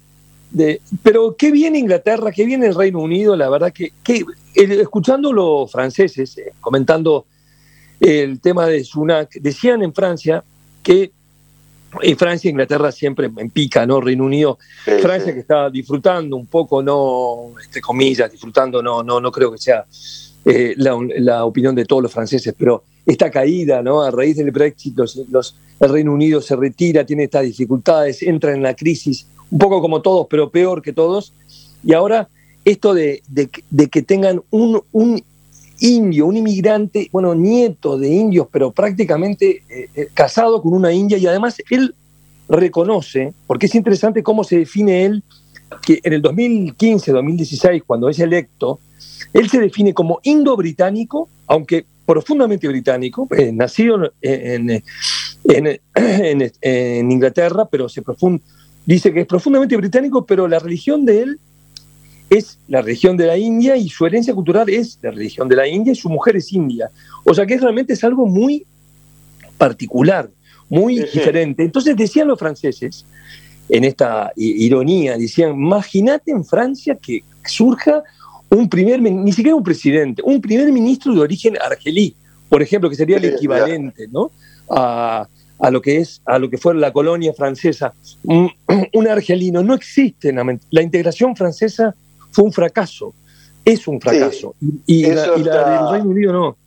[0.52, 0.82] de...
[1.04, 3.92] Pero qué bien Inglaterra, qué bien el Reino Unido, la verdad que...
[4.56, 7.26] escuchando los franceses eh, comentando
[8.00, 10.44] el tema de Sunak, decían en Francia
[10.84, 11.12] que
[12.02, 14.02] en Francia e Inglaterra siempre en pica, ¿no?
[14.02, 14.58] Reino Unido,
[15.02, 19.58] Francia que está disfrutando un poco, no, entre comillas, disfrutando, no, no, no creo que
[19.58, 19.86] sea
[20.46, 24.04] eh, la, opinión de todos los franceses, pero esta caída, ¿no?
[24.04, 28.62] A raíz del Brexit, los, el Reino Unido se retira, tiene estas dificultades, entra en
[28.62, 31.34] la crisis, un poco como todos, pero peor que todos.
[31.84, 32.30] Y ahora
[32.64, 33.22] esto de,
[33.92, 35.24] que tengan un, un
[35.80, 41.18] indio, un inmigrante, bueno, nieto de indios, pero prácticamente eh, eh, casado con una india
[41.18, 41.94] y además él
[42.48, 45.24] reconoce, porque es interesante cómo se define él,
[45.82, 48.80] que en el 2015, 2016, cuando es electo,
[49.36, 54.82] él se define como indo-británico, aunque profundamente británico, eh, nacido en,
[55.44, 58.02] en, Inglaterra, pero se
[58.86, 61.40] dice que es profundamente británico, pero la religión de él
[62.30, 65.68] es la religión de la India y su herencia cultural es la religión de la
[65.68, 66.90] India y su mujer es india.
[67.26, 68.66] O sea que realmente es algo muy
[69.58, 70.30] particular,
[70.70, 71.64] muy diferente.
[71.64, 73.06] Entonces decían los franceses,
[73.68, 78.02] en esta ironía, decían, imagínate en Francia que surja
[78.56, 82.16] un primer, ni siquiera un presidente, un primer ministro de origen argelí,
[82.50, 84.32] por ejemplo, que sería el equivalente ¿no?
[84.70, 85.28] a,
[85.60, 88.52] a lo que es a lo que fue la colonia francesa un,
[89.10, 90.34] argelino no existe
[90.70, 91.96] la integración francesa
[92.36, 93.14] fue un fracaso,
[93.64, 94.56] es un fracaso.
[94.86, 96.58] y, la, del Reino Unido no.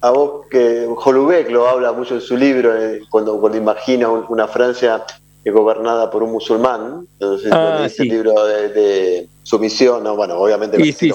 [0.00, 4.48] A vos que Holubeck lo habla mucho en su libro, eh, cuando, cuando imagina una
[4.48, 5.04] Francia
[5.50, 11.12] gobernada por un musulmán, entonces ah, el libro de, sumisión, no, bueno, obviamente el sí,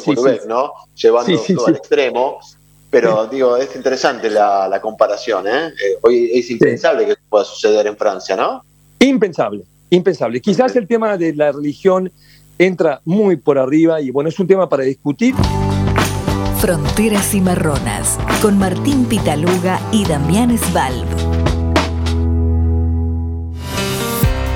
[0.48, 0.74] ¿no?
[0.96, 2.40] Llevando todo al extremo,
[2.90, 5.68] pero digo, es interesante la, comparación, ¿eh?
[5.68, 5.98] ¿eh?
[6.02, 8.64] Hoy es impensable que pueda suceder en Francia, ¿no?
[9.00, 10.42] Impensable, impensable.
[10.42, 12.12] Quizás el tema de la religión
[12.58, 15.36] entra muy por arriba y bueno, es un tema para discutir.
[16.60, 21.07] Fronteras y Marronas, con Martín Pitaluga y Damián Svalb.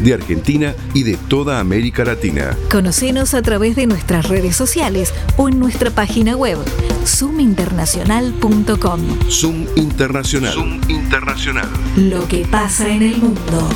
[0.00, 2.56] de Argentina y de toda América Latina.
[2.70, 6.56] Conocenos a través de nuestras redes sociales o en nuestra página web
[7.04, 9.00] zoominternacional.com.
[9.28, 10.54] Zoom Internacional.
[10.54, 11.68] Zoom Internacional.
[11.96, 13.68] Lo que pasa en el mundo.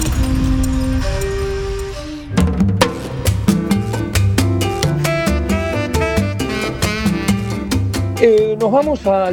[8.22, 9.30] Eh, nos vamos a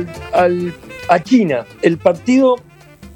[1.23, 1.65] China.
[1.81, 2.57] El Partido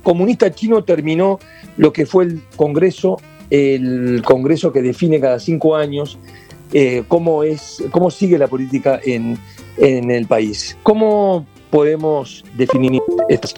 [0.02, 1.38] Comunista Chino terminó
[1.78, 3.18] lo que fue el Congreso,
[3.50, 6.18] el Congreso que define cada cinco años
[6.74, 9.38] eh, cómo, es, cómo sigue la política en,
[9.78, 10.76] en el país.
[10.84, 13.56] ¿Cómo podemos definir estas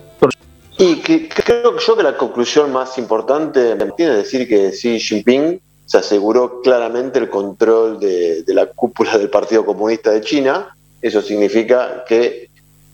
[0.82, 5.98] y creo que yo que la conclusión más importante tiene decir que Xi Jinping se
[5.98, 10.74] aseguró claramente el control de, de, la cúpula del Partido Comunista de China.
[11.02, 12.50] Eso significa que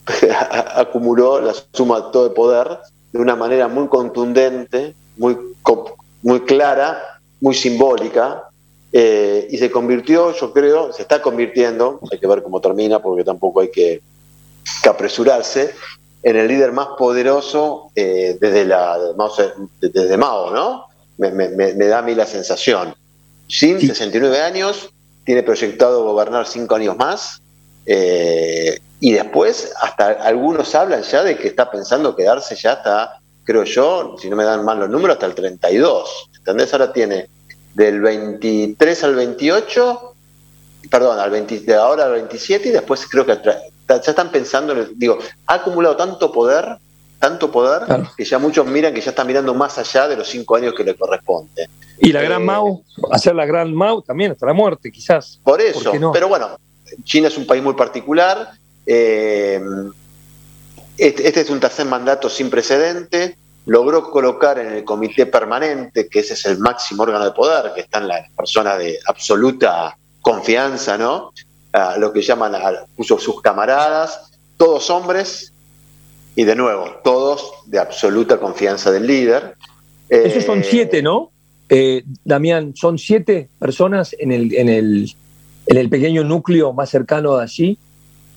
[0.75, 2.79] acumuló la suma de todo el poder
[3.11, 5.37] de una manera muy contundente muy,
[6.21, 8.43] muy clara, muy simbólica,
[8.91, 13.23] eh, y se convirtió, yo creo, se está convirtiendo, hay que ver cómo termina porque
[13.25, 14.01] tampoco hay que,
[14.89, 15.73] apresurarse,
[16.23, 18.97] en el líder más poderoso eh, desde, la,
[19.81, 20.85] desde Mao, ¿no?
[21.17, 22.95] Me, da a mí la sensación.
[23.47, 24.89] Sin 69 años,
[25.25, 27.41] tiene proyectado gobernar cinco años más,
[27.85, 33.63] eh, y después hasta algunos hablan ya de que está pensando quedarse ya hasta creo
[33.63, 36.29] yo, si no me dan mal los números, hasta el 32.
[36.37, 36.73] ¿Entendés?
[36.73, 37.29] Ahora tiene
[37.73, 40.13] del 23 al 28,
[40.89, 45.19] perdón, al 20, de ahora al 27 y después creo que ya están pensando, digo,
[45.47, 46.77] ha acumulado tanto poder,
[47.19, 47.83] tanto poder,
[48.17, 50.83] que ya muchos miran que ya están mirando más allá de los cinco años que
[50.83, 51.67] le corresponde.
[51.99, 52.81] Y la gran eh, Mao,
[53.11, 55.39] hacer la gran Mao también hasta la muerte, quizás.
[55.43, 56.57] Por eso, pero bueno,
[57.03, 58.51] China es un país muy particular.
[58.85, 59.61] Eh,
[60.97, 63.35] este, este, es un tercer mandato sin precedente.
[63.65, 67.81] Logró colocar en el comité permanente, que ese es el máximo órgano de poder, que
[67.81, 71.31] están las personas de absoluta confianza, ¿no?
[71.97, 75.51] lo que llaman, a, puso sus camaradas, todos hombres,
[76.35, 79.55] y de nuevo, todos de absoluta confianza del líder.
[80.07, 81.31] Esos son eh, siete, ¿no?
[81.69, 85.11] Eh, Damián, son siete personas en el, en, el,
[85.65, 87.77] en el pequeño núcleo más cercano de allí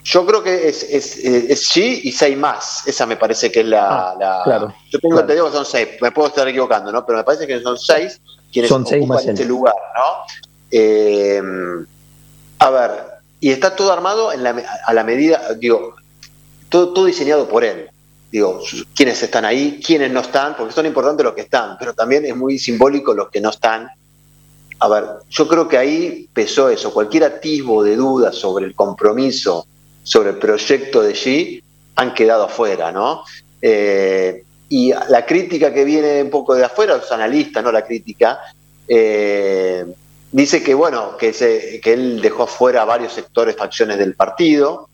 [0.05, 2.87] yo creo que es, es, es, y seis más.
[2.87, 4.11] Esa me parece que es la.
[4.11, 7.05] Ah, claro, yo tengo te digo que son seis, me puedo estar equivocando, ¿no?
[7.05, 8.21] Pero me parece que son seis
[8.53, 10.47] quienes son seis ocupan este lugar, ¿no?
[10.71, 11.43] Eh,
[12.59, 12.91] a ver,
[13.41, 14.51] y está todo armado en la,
[14.87, 15.95] a la medida, digo,
[16.69, 17.91] todo, todo diseñado por él.
[18.31, 18.61] Digo,
[18.95, 22.37] quiénes están ahí, quiénes no están, porque son importantes los que están, pero también es
[22.37, 23.89] muy simbólico los que no están.
[24.81, 29.67] A ver, yo creo que ahí pesó eso, cualquier atisbo de duda sobre el compromiso
[30.09, 31.63] sobre el proyecto de Xi
[31.97, 33.25] han quedado afuera, ¿no?
[33.61, 37.71] Eh, y la crítica que viene un poco de afuera, los analistas, ¿no?
[37.71, 38.41] La crítica,
[38.89, 39.85] eh,
[40.33, 44.89] dice que, bueno, que, se, que él dejó afuera varios sectores, facciones del partido,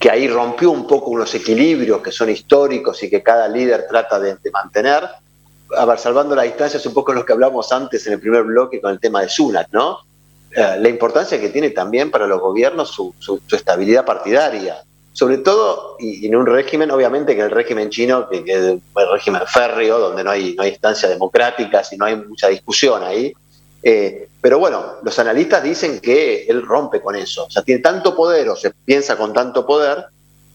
[0.00, 4.18] que ahí rompió un poco unos equilibrios que son históricos y que cada líder trata
[4.18, 5.08] de, mantener.
[5.78, 8.42] A ver, salvando la distancia, es un poco lo que hablamos antes en el primer
[8.42, 9.98] bloque con el tema de Sunak, ¿no?
[10.54, 13.14] Eh, la importancia que tiene también para los gobiernos su,
[13.50, 14.82] estabilidad partidaria.
[15.12, 18.80] Sobre todo, y, en un régimen, obviamente que el régimen chino, que, es el
[19.12, 23.32] régimen férreo, donde no hay, no hay instancias democráticas y no hay mucha discusión ahí.
[23.82, 27.46] Eh, pero bueno, los analistas dicen que él rompe con eso.
[27.46, 30.04] O sea, tiene tanto poder o se piensa con tanto poder,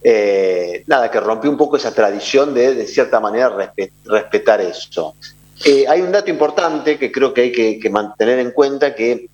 [0.03, 3.73] eh, nada, que rompió un poco esa tradición de, de cierta manera,
[4.05, 5.15] respetar eso.
[5.88, 9.27] hay un dato importante que creo que hay que mantener en cuenta, que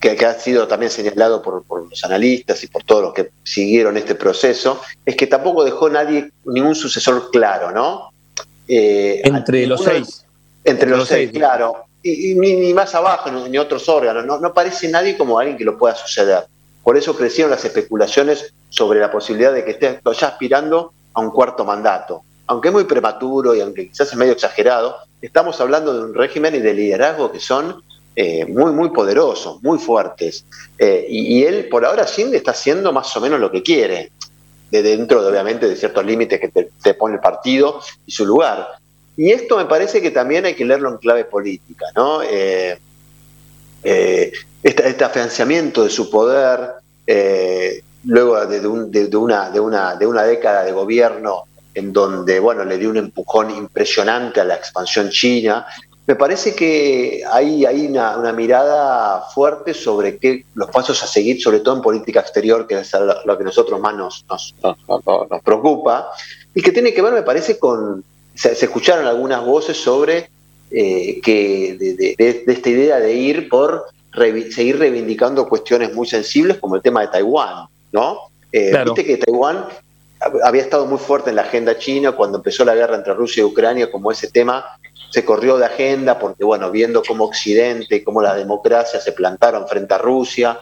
[0.00, 4.14] que, ha sido también señalado por, los analistas y por todos los que siguieron este
[4.14, 8.10] proceso, es que tampoco dejó nadie, ningún sucesor claro, ¿no?
[8.68, 10.24] Eh, Entre los seis.
[10.64, 11.84] Entre, los, seis, claro.
[12.02, 14.26] Y, ni, más abajo, ni, otros órganos.
[14.26, 16.44] No, no parece nadie como alguien que lo pueda suceder.
[16.82, 21.30] Por eso crecieron las especulaciones sobre la posibilidad de que esté ya aspirando a un
[21.30, 22.22] cuarto mandato.
[22.46, 26.54] Aunque es muy prematuro y aunque quizás es medio exagerado, estamos hablando de un régimen
[26.54, 27.82] y de liderazgo que son
[28.16, 30.44] eh, muy, muy poderosos, muy fuertes.
[30.78, 34.10] Eh, y, él, por ahora, sí está haciendo más o menos lo que quiere,
[34.70, 38.68] de dentro, de, obviamente, de ciertos límites que te, pone el partido y su lugar.
[39.16, 42.22] Y esto me parece que también hay que leerlo en clave política, ¿no?
[42.22, 42.80] Este,
[44.62, 46.74] este, afianzamiento de su poder,
[48.04, 51.44] luego de, una, de, una, de una década de gobierno
[51.74, 55.66] en donde bueno, le dio un empujón impresionante a la expansión china.
[56.06, 61.60] Me parece que hay, hay una, mirada fuerte sobre qué, los pasos a seguir, sobre
[61.60, 62.92] todo en política exterior, que es
[63.24, 66.10] lo, que nosotros más nos, nos, nos, preocupa,
[66.54, 68.02] y que tiene que ver, me parece, con...
[68.34, 70.30] Se, escucharon algunas voces sobre
[70.70, 71.76] eh, que
[72.18, 73.86] de, esta idea de ir por
[74.50, 78.18] seguir reivindicando cuestiones muy sensibles como el tema de Taiwán, ¿no?
[78.50, 79.66] Eh, Viste que Taiwán
[80.44, 83.44] había estado muy fuerte en la agenda china cuando empezó la guerra entre Rusia y
[83.44, 84.64] Ucrania, como ese tema
[85.10, 89.66] se corrió de agenda porque, bueno, viendo cómo Occidente y cómo la democracia se plantaron
[89.66, 90.58] frente a Rusia,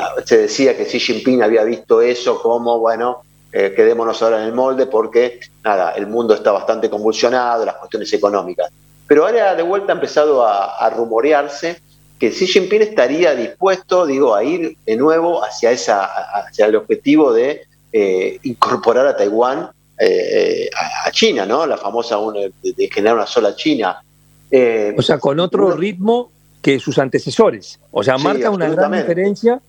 [0.00, 4.44] ah, se decía que Xi Jinping había visto eso como, bueno, eh, quedémonos ahora en
[4.44, 8.70] el molde porque, nada, el mundo está bastante convulsionado, las cuestiones económicas.
[9.06, 11.80] Pero ahora de vuelta ha empezado a, rumorearse
[12.18, 17.32] que Xi Jinping estaría dispuesto, digo, a ir de nuevo hacia, esa, hacia el objetivo
[17.32, 20.70] de eh, incorporar a Taiwán eh,
[21.04, 21.66] a, China, ¿no?
[21.66, 22.16] La famosa
[22.62, 24.02] de, generar una sola China.
[24.50, 26.30] Eh, o sea, con otro ritmo
[26.62, 27.78] que sus antecesores.
[27.90, 29.60] O sea, marca una gran diferencia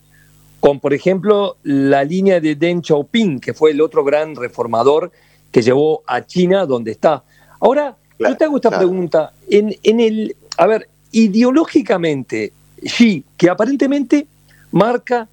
[0.60, 5.12] con, por ejemplo, la línea de Deng Xiaoping, que fue el otro gran reformador
[5.52, 7.24] que llevó a China donde está.
[7.60, 9.34] Ahora, yo te hago esta pregunta.
[9.50, 12.52] En, en el, a ver, ideológicamente,
[12.84, 14.28] Xi, que aparentemente
[14.72, 15.28] marca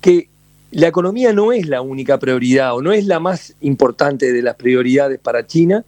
[0.00, 0.28] que
[0.72, 4.54] la economía no es la única prioridad o no es la más importante de las
[4.54, 5.84] prioridades para China.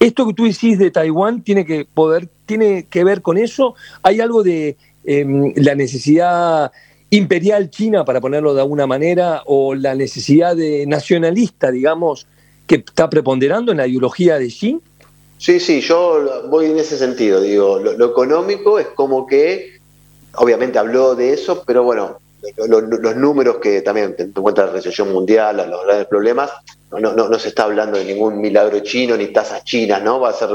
[0.00, 3.74] Esto que tú decís de Taiwán tiene que poder, tiene que ver con eso.
[4.02, 6.72] Hay algo de em, la necesidad
[7.10, 12.26] imperial china, para ponerlo de alguna manera, o la necesidad de nacionalista, digamos,
[12.66, 14.80] que está preponderando en la ideología de Xi.
[15.38, 17.40] Sí, sí, yo voy en ese sentido.
[17.40, 19.78] Digo, lo económico es como que,
[20.34, 22.18] obviamente habló de eso, pero bueno,
[22.56, 26.50] los, números que también te encuentra la recesión mundial, los grandes problemas,
[26.90, 30.20] no, no, se está hablando de ningún milagro chino ni tasas chinas, ¿no?
[30.20, 30.48] Va a ser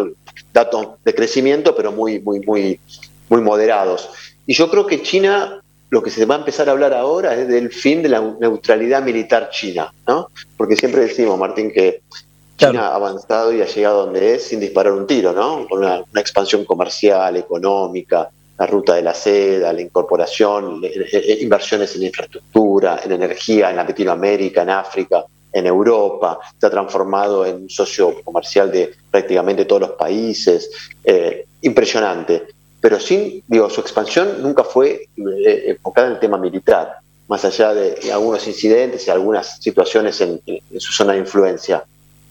[0.53, 2.79] datos de crecimiento, pero muy, muy, muy,
[3.27, 4.09] muy moderados.
[4.45, 7.47] Y yo creo que China, lo que se va a empezar a hablar ahora es
[7.47, 10.29] del fin de la neutralidad militar china, ¿no?
[10.55, 12.01] Porque siempre decimos, Martín, que
[12.57, 15.67] China ha avanzado y ha llegado donde es sin disparar un tiro, ¿no?
[15.67, 20.81] Con una expansión comercial, económica, la ruta de la seda, la incorporación,
[21.39, 27.69] inversiones en infraestructura, en energía en Latinoamérica, en África, en Europa, se ha transformado en
[27.69, 30.69] socio comercial de prácticamente todos los países,
[31.05, 32.47] eh, impresionante.
[32.81, 36.97] Pero sin, digo, su expansión nunca fue eh, enfocada en el tema militar,
[37.29, 41.83] más allá de algunos incidentes y algunas situaciones en, en su zona de influencia.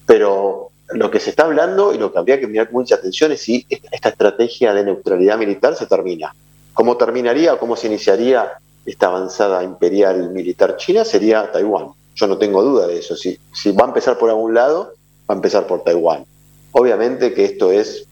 [0.05, 3.33] Pero lo que se está hablando y lo que habría que mirar con mucha atención
[3.33, 6.35] es si esta estrategia de neutralidad militar se termina.
[6.73, 8.53] ¿Cómo terminaría o cómo se iniciaría
[8.87, 11.05] esta avanzada imperial militar china?
[11.05, 11.89] Sería Taiwán.
[12.15, 13.17] Yo no tengo duda de eso.
[13.17, 14.95] Si, si va a empezar por algún lado,
[15.29, 16.25] va a empezar por Taiwán.
[16.73, 18.07] Obviamente que esto es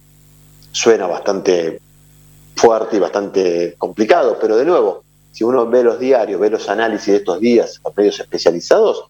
[0.72, 1.80] suena bastante
[2.54, 7.08] fuerte y bastante complicado, pero de nuevo, si uno ve los diarios, ve los análisis
[7.08, 9.04] de estos días, los medios especializados,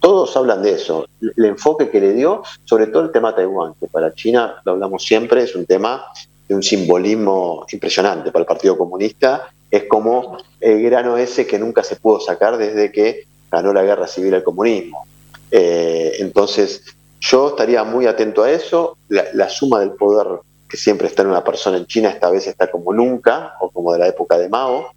[0.00, 3.86] todos hablan de eso, el enfoque que le dio, sobre todo el tema Taiwán, que
[3.86, 6.04] para China, lo hablamos siempre, es un tema
[6.48, 11.82] de un simbolismo impresionante para el Partido Comunista, es como el grano ese que nunca
[11.82, 15.04] se pudo sacar desde que ganó la guerra civil al comunismo.
[15.50, 16.82] Eh, entonces,
[17.20, 20.26] yo estaría muy atento a eso, la, suma del poder
[20.68, 23.92] que siempre está en una persona en China esta vez está como nunca, o como
[23.92, 24.88] de la época de Mao,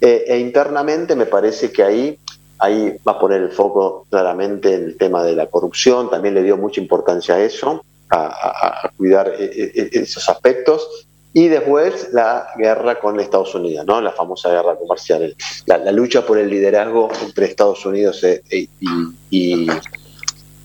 [0.00, 2.18] eh, e internamente me parece que ahí
[2.62, 6.44] Ahí va a poner el foco claramente en el tema de la corrupción, también le
[6.44, 11.08] dio mucha importancia a eso, a, cuidar e, e, e, esos aspectos.
[11.32, 14.00] Y después la guerra con Estados Unidos, ¿no?
[14.00, 15.34] la famosa guerra comercial,
[15.66, 18.68] la, lucha por el liderazgo entre Estados Unidos y,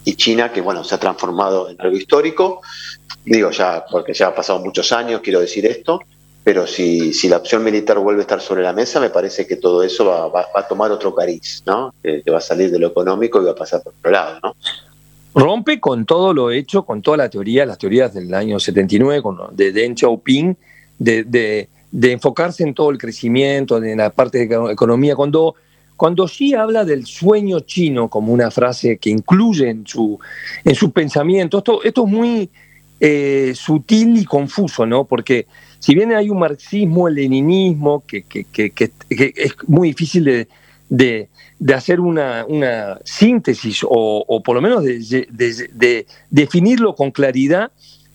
[0.05, 2.61] y, China, que bueno, se ha transformado en algo histórico.
[3.25, 5.99] Digo ya, porque ya ha pasado muchos años, quiero decir esto,
[6.47, 9.57] pero si, si, la opción militar vuelve a estar sobre la mesa, me parece que
[9.57, 11.93] todo eso va, a tomar otro cariz, ¿no?
[12.01, 14.55] Que, va a salir de lo económico y va a pasar por otro lado, ¿no?
[15.35, 19.57] rompe con todo lo hecho, con toda la teoría, las teorías del año 79, con,
[19.57, 20.55] de Deng Xiaoping,
[20.99, 25.17] de, de, enfocarse en todo el crecimiento, en la parte de economía.
[25.17, 25.55] Cuando,
[25.97, 30.17] cuando Xi habla del sueño chino como una frase que incluye en su,
[30.63, 32.49] en su pensamiento, esto, esto es muy
[33.01, 35.03] eh, sutil y confuso, ¿no?
[35.03, 35.45] Porque
[35.79, 38.91] si bien hay un marxismo, el leninismo, que, que, que, que
[39.35, 40.47] es muy difícil
[40.89, 41.29] de,
[41.73, 42.45] hacer una,
[43.03, 47.71] síntesis o, por lo menos de, de, de, definirlo con claridad,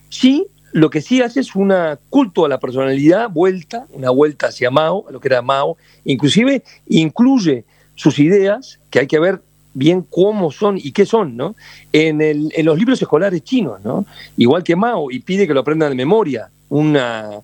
[0.09, 1.73] sí, lo que sí hace es un
[2.09, 7.65] culto a la personalidad, vuelta, una vuelta hacia Mao, lo que era Mao, inclusive incluye
[7.95, 9.43] sus ideas, que hay que ver
[9.75, 11.55] bien cómo son y qué son, ¿no?
[11.93, 14.07] En, el, en los libros escolares chinos, ¿no?
[14.37, 16.51] Igual que Mao, y pide que lo aprendan de memoria.
[16.75, 17.43] Una,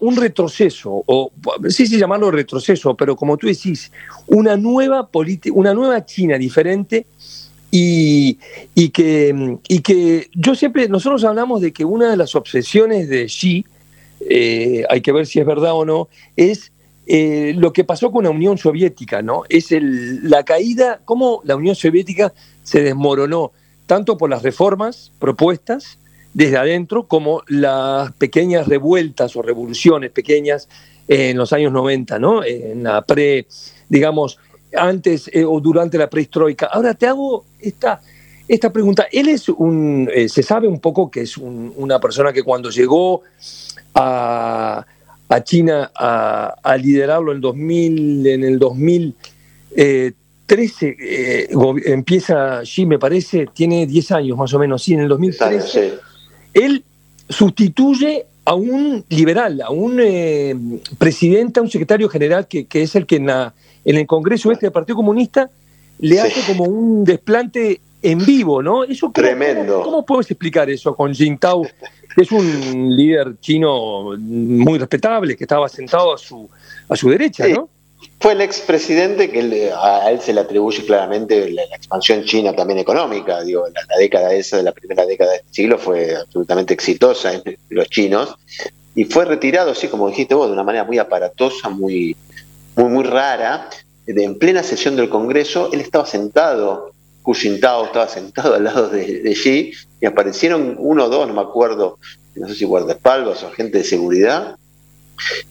[0.00, 1.30] un retroceso, o
[1.68, 3.92] sí sí llamarlo retroceso, pero como tú decís,
[4.26, 5.08] una nueva,
[5.52, 7.06] una nueva China diferente
[7.70, 8.36] y,
[8.74, 13.26] y, que, y que yo siempre, nosotros hablamos de que una de las obsesiones de
[13.26, 13.64] Xi,
[14.28, 16.72] eh, hay que ver si es verdad o no, es
[17.06, 19.44] eh, lo que pasó con la Unión Soviética, ¿no?
[19.48, 22.32] Es el, la caída, cómo la Unión Soviética
[22.64, 23.52] se desmoronó,
[23.86, 25.98] tanto por las reformas propuestas
[26.34, 30.68] desde adentro como las pequeñas revueltas o revoluciones pequeñas
[31.08, 32.44] en los años 90, ¿no?
[32.44, 33.46] En la pre,
[33.88, 34.38] digamos,
[34.76, 36.66] antes eh, o durante la prehistórica.
[36.66, 38.00] Ahora te hago esta,
[38.46, 39.06] esta pregunta.
[39.10, 42.70] Él es un, eh, se sabe un poco que es un, una persona que cuando
[42.70, 43.22] llegó
[43.94, 44.86] a
[45.28, 50.96] a China a, liderarlo en, 2000, en el 2013.
[50.98, 51.48] Eh,
[51.84, 55.98] empieza Xi, me parece, tiene 10 años más o menos, sí, en el 2013.
[56.54, 56.84] Él
[57.28, 60.56] sustituye a un liberal, a un eh,
[60.96, 63.28] presidente, a un secretario general que, es el que en,
[63.84, 65.50] el Congreso este del Partido Comunista
[65.98, 68.84] le hace como un desplante en vivo, ¿no?
[68.84, 69.82] Eso, Tremendo.
[69.82, 71.66] ¿cómo, puedes explicar eso con Jintao
[72.16, 76.48] es un líder chino muy respetable, que estaba sentado a su,
[76.88, 77.68] a su derecha, ¿no?
[78.20, 83.42] Fue el expresidente que a él se le atribuye claramente la, expansión china también económica.
[83.42, 87.42] Digo, la, década esa de la primera década de este siglo fue absolutamente exitosa en
[87.70, 88.36] los chinos
[88.94, 92.16] y fue retirado, así como dijiste vos, de una manera muy aparatosa, muy,
[92.76, 93.70] muy, muy rara.
[94.06, 96.92] En plena sesión del Congreso, él estaba sentado
[97.28, 101.34] Hu Jintao estaba sentado al lado de, de Xi y aparecieron uno o dos, no
[101.34, 101.98] me acuerdo,
[102.34, 104.56] no sé si guardaespaldas o agentes de seguridad,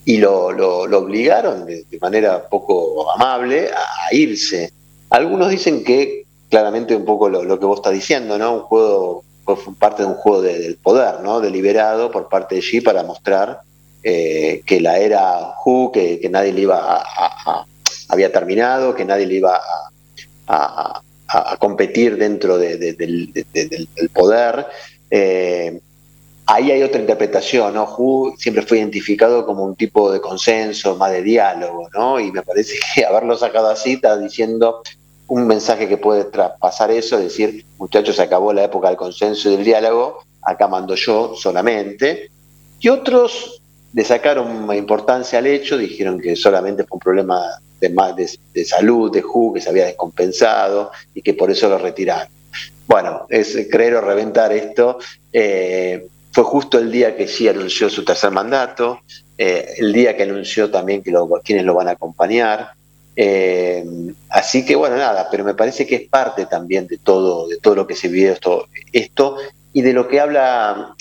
[0.04, 4.72] y lo, lo, obligaron de, manera poco amable a, irse.
[5.10, 8.54] Algunos dicen que claramente un poco lo, que vos estás diciendo, ¿no?
[8.54, 11.40] Un juego, fue parte de un juego del poder, ¿no?
[11.40, 13.60] Deliberado por parte de Xi para mostrar
[14.02, 17.64] eh, que la era Hu, que, que nadie le iba a,
[18.08, 19.60] había terminado, que nadie le iba
[20.46, 21.02] a,
[21.58, 22.88] competir dentro del,
[24.14, 24.66] poder.
[25.10, 25.80] Eh,
[26.48, 27.84] ahí hay otra interpretación, ¿no?
[27.84, 32.18] Hu siempre fue identificado como un tipo de consenso, más de diálogo, ¿no?
[32.18, 34.82] Y me parece que haberlo sacado así está diciendo
[35.28, 39.56] un mensaje que puede traspasar eso, decir, muchachos, se acabó la época del consenso y
[39.56, 42.30] del diálogo, acá mando yo solamente.
[42.80, 43.60] Y otros
[43.92, 47.42] le sacaron importancia al hecho, dijeron que solamente fue un problema
[47.78, 52.32] de, de, salud de Hu que se había descompensado y que por eso lo retiraron.
[52.86, 54.98] Bueno, es creer o reventar esto.
[55.30, 56.08] Eh,
[56.38, 59.00] fue justo el día que Xi anunció su tercer mandato,
[59.36, 62.74] eh, el día que anunció también que lo, quienes lo van a acompañar.
[63.16, 63.84] Eh,
[64.28, 67.74] así que bueno, nada, pero me parece que es parte también de todo, de todo
[67.74, 69.34] lo que se vive esto, esto
[69.72, 70.94] y de lo que habla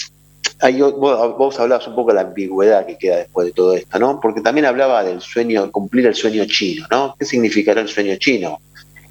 [0.97, 4.19] vos, hablabas un poco de la ambigüedad que queda después de todo esto, ¿no?
[4.19, 7.13] Porque también hablaba del sueño, cumplir el sueño chino, ¿no?
[7.19, 8.59] ¿Qué significará el sueño chino?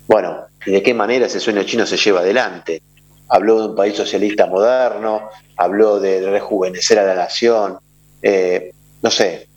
[0.09, 2.83] Bueno, de qué manera ese sueño chino se lleva adelante.
[3.29, 7.79] Habló de un país socialista moderno, habló de rejuvenecer a la nación,
[8.23, 8.73] eh,
[9.03, 9.49] no sé,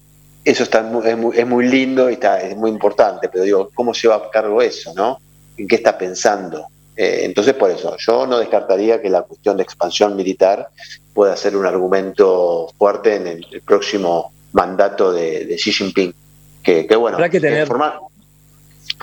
[0.43, 3.93] eso está, es, muy, es muy lindo y está, es muy importante, pero digo, ¿cómo
[3.93, 5.19] lleva a cargo eso, no?
[5.57, 6.65] ¿En qué está pensando?
[6.95, 10.69] Eh, entonces, por eso, yo no descartaría que la cuestión de expansión militar
[11.13, 16.13] pueda ser un argumento fuerte en el, próximo mandato de, Xi Jinping.
[16.61, 17.67] Que, bueno, que tener...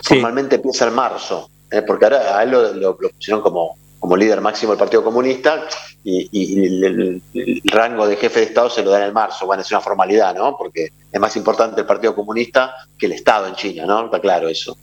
[0.02, 4.72] formalmente empieza en marzo, eh, porque ahora a él lo, pusieron como, como líder máximo
[4.72, 5.66] del Partido Comunista
[6.04, 7.22] y, el,
[7.64, 9.46] rango de jefe de Estado se lo da en el marzo.
[9.46, 10.56] Bueno, es una formalidad, ¿no?
[10.56, 14.04] Porque es más importante el Partido Comunista que el Estado en China, ¿no?
[14.04, 14.76] Está claro eso.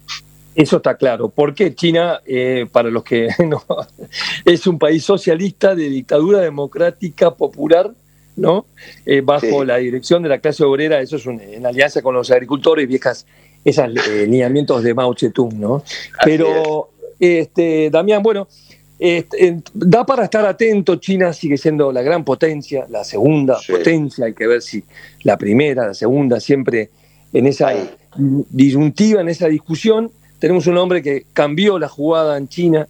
[0.55, 3.63] Eso está claro, porque China, eh, para los que no,
[4.45, 7.91] es un país socialista de dictadura democrática popular,
[8.35, 8.65] ¿no?
[9.05, 12.87] Eh, bajo la dirección de la clase obrera, eso es en alianza con los agricultores,
[12.87, 13.25] viejas,
[13.65, 15.83] esos eh, lineamientos de Mao Zedong, ¿no?
[16.23, 16.89] Pero,
[17.19, 18.47] este, Damián, bueno,
[19.73, 24.47] da para estar atento, China sigue siendo la gran potencia, la segunda potencia, hay que
[24.47, 24.83] ver si
[25.23, 26.89] la primera, la segunda, siempre
[27.33, 27.73] en esa
[28.15, 30.09] disyuntiva, en esa discusión.
[30.39, 32.87] Tenemos un hombre que cambió la jugada en China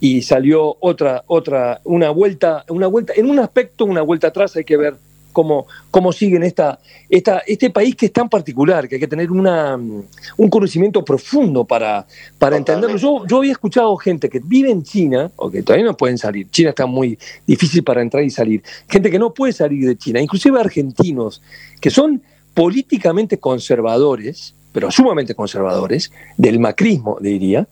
[0.00, 4.64] y salió otra, otra, una vuelta, una vuelta, en un aspecto, una vuelta atrás, hay
[4.64, 4.94] que ver
[5.32, 9.30] cómo, cómo siguen esta, esta, este país que es tan particular, que hay que tener
[9.30, 12.06] una, un conocimiento profundo para,
[12.38, 12.96] para entenderlo.
[12.96, 16.50] Yo, yo había escuchado gente que vive en China, o que todavía no pueden salir,
[16.50, 20.20] China está muy difícil para entrar y salir, gente que no puede salir de China,
[20.20, 21.42] inclusive argentinos,
[21.80, 22.22] que son
[22.54, 27.68] políticamente conservadores, pero sumamente conservadores, del macrismo, diría,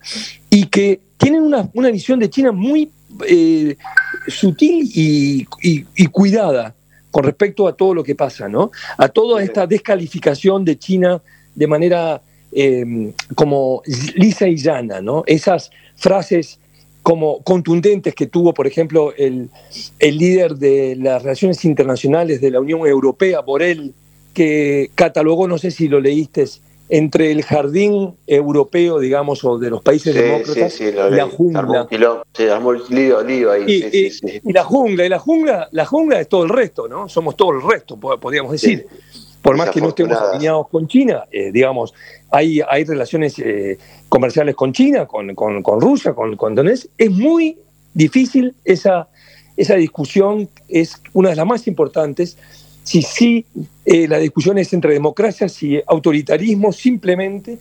[0.50, 2.90] y que tienen una, una visión de China muy
[3.26, 3.76] eh,
[4.28, 6.74] sutil y, y, cuidada
[7.16, 8.70] con respecto a todo lo que pasa, ¿no?
[8.98, 11.22] A toda esta descalificación de China
[11.54, 12.20] de manera
[12.52, 13.80] em, como
[14.16, 15.24] lisa y llana, ¿no?
[15.26, 16.58] Esas frases
[17.02, 19.48] como contundentes que tuvo, por ejemplo, el,
[19.98, 23.94] el líder de las relaciones internacionales de la Unión Europea, Borrell,
[24.34, 26.44] que catalogó, no sé si lo leíste,
[26.88, 31.88] entre el jardín europeo, digamos, o de los países demócratas, y la jungla.
[31.90, 31.98] Y,
[34.52, 37.08] la jungla, y la jungla, la jungla es todo el resto, ¿no?
[37.08, 38.86] Somos todo el resto, podríamos decir.
[39.42, 41.94] Por más que no estemos alineados con China, eh, digamos,
[42.30, 43.78] hay, hay relaciones eh,
[44.08, 46.86] comerciales con China, con, con, Rusia, con, con Donetsk.
[46.98, 47.56] Es muy
[47.94, 49.08] difícil esa,
[49.56, 52.36] esa discusión, es una de las más importantes
[52.86, 53.44] si sí
[53.84, 57.58] eh, la discusión es entre democracias y autoritarismo simplemente,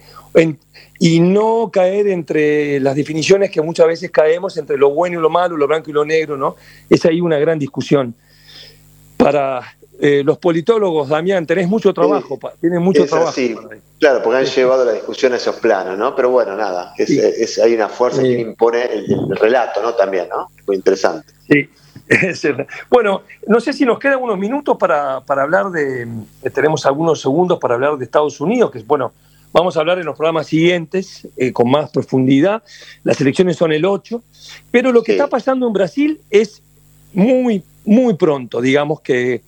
[1.00, 5.32] y no caer entre las definiciones que muchas veces caemos entre lo bueno y lo
[5.32, 6.56] malo, lo blanco y lo negro, ¿no?
[6.92, 8.14] Es ahí una gran discusión.
[9.18, 9.62] Para
[10.00, 13.34] eh, los politólogos, Damián, tenés mucho trabajo, tienes mucho trabajo.
[14.00, 16.16] Claro, porque han llevado la discusión a esos planos, ¿no?
[16.16, 19.96] Pero bueno, nada, es, hay una fuerza que impone el, el, relato, ¿no?
[19.96, 20.50] También, ¿no?
[20.68, 21.34] Muy interesante.
[21.50, 21.68] Sí.
[22.90, 26.08] Bueno, no sé si nos quedan unos minutos para, hablar de,
[26.44, 29.14] eh, tenemos algunos segundos para hablar de Estados Unidos, que es bueno,
[29.52, 32.64] vamos a hablar en los programas siguientes eh, con más profundidad.
[33.04, 34.22] Las elecciones son el 8,
[34.72, 36.62] pero lo que está pasando en Brasil es
[37.14, 39.42] muy, muy pronto, digamos que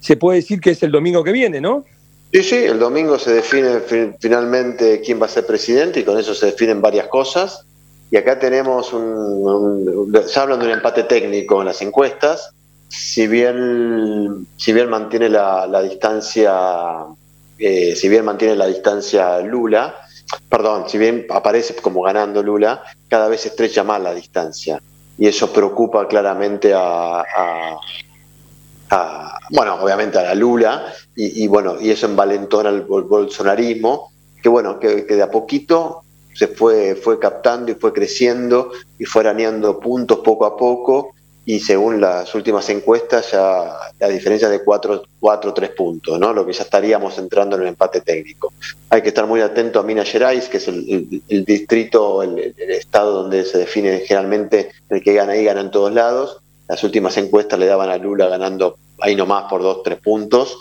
[0.00, 1.84] se puede decir que es el domingo que viene, ¿no?
[2.30, 3.80] Sí, sí, el domingo se define
[4.20, 7.64] finalmente quién va a ser presidente y con eso se definen varias cosas.
[8.10, 12.50] Y acá tenemos un, se hablan de un empate técnico en las encuestas.
[12.88, 16.52] Si bien, si bien mantiene la, distancia,
[17.58, 19.94] eh, si bien mantiene la distancia Lula,
[20.48, 24.80] perdón, si bien aparece como ganando Lula, cada vez estrecha más la distancia.
[25.18, 27.24] Y eso preocupa claramente a,
[29.50, 30.86] bueno, obviamente a la Lula,
[31.16, 36.03] y, bueno, y eso envalentona el bolsonarismo, que bueno, que, que de a poquito
[36.34, 41.14] se fue, fue captando y fue creciendo y fue arañando puntos poco a poco
[41.46, 46.32] y según las últimas encuestas ya la diferencia de 4 o 3 puntos, ¿no?
[46.32, 48.52] lo que ya estaríamos entrando en el empate técnico.
[48.88, 53.44] Hay que estar muy atento a Minas Gerais, que es el, distrito, el, estado donde
[53.44, 56.38] se define generalmente el que gana ahí, gana en todos lados.
[56.66, 60.58] Las últimas encuestas le daban a Lula ganando ahí nomás por 2 3 puntos.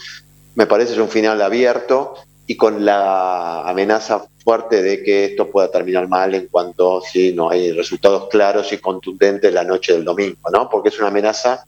[0.55, 2.15] Me parece es un final abierto
[2.45, 7.49] y con la amenaza fuerte de que esto pueda terminar mal en cuanto si no
[7.49, 10.69] hay resultados claros y contundentes la noche del domingo, ¿no?
[10.69, 11.65] Porque es una amenaza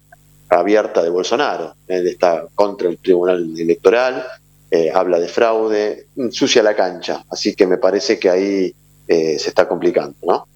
[0.49, 1.75] abierta de Bolsonaro.
[1.87, 4.25] Él está contra el Tribunal Electoral,
[4.69, 7.23] eh, habla de fraude, sucia la cancha.
[7.29, 8.75] Así que me parece que ahí
[9.07, 10.47] eh, se está complicando, ¿no?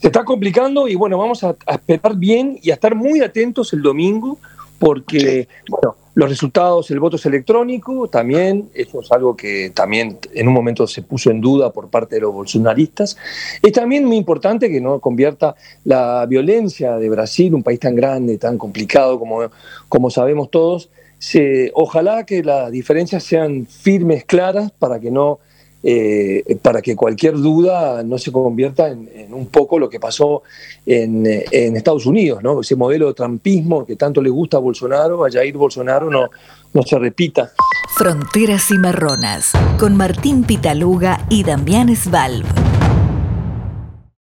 [0.00, 3.82] Se está complicando y bueno, vamos a, esperar bien y a estar muy atentos el
[3.82, 4.38] domingo
[4.78, 10.48] porque, bueno, los resultados, el voto es electrónico, también, eso es algo que también en
[10.48, 13.16] un momento se puso en duda por parte de los bolsonaristas.
[13.62, 15.54] Es también muy importante que no convierta
[15.84, 19.48] la violencia de Brasil, un país tan grande, tan complicado como,
[19.88, 25.38] como sabemos todos, se, ojalá que las diferencias sean firmes, claras, para que no
[25.82, 30.42] eh, para que cualquier duda no se convierta en, un poco lo que pasó
[30.84, 35.56] en, Estados Unidos, ese modelo de trampismo que tanto le gusta a Bolsonaro, a Jair
[35.56, 36.30] Bolsonaro, no,
[36.72, 37.52] no se repita.
[37.96, 42.44] Fronteras y Marronas, con Martín Pitaluga y Damián Svalb.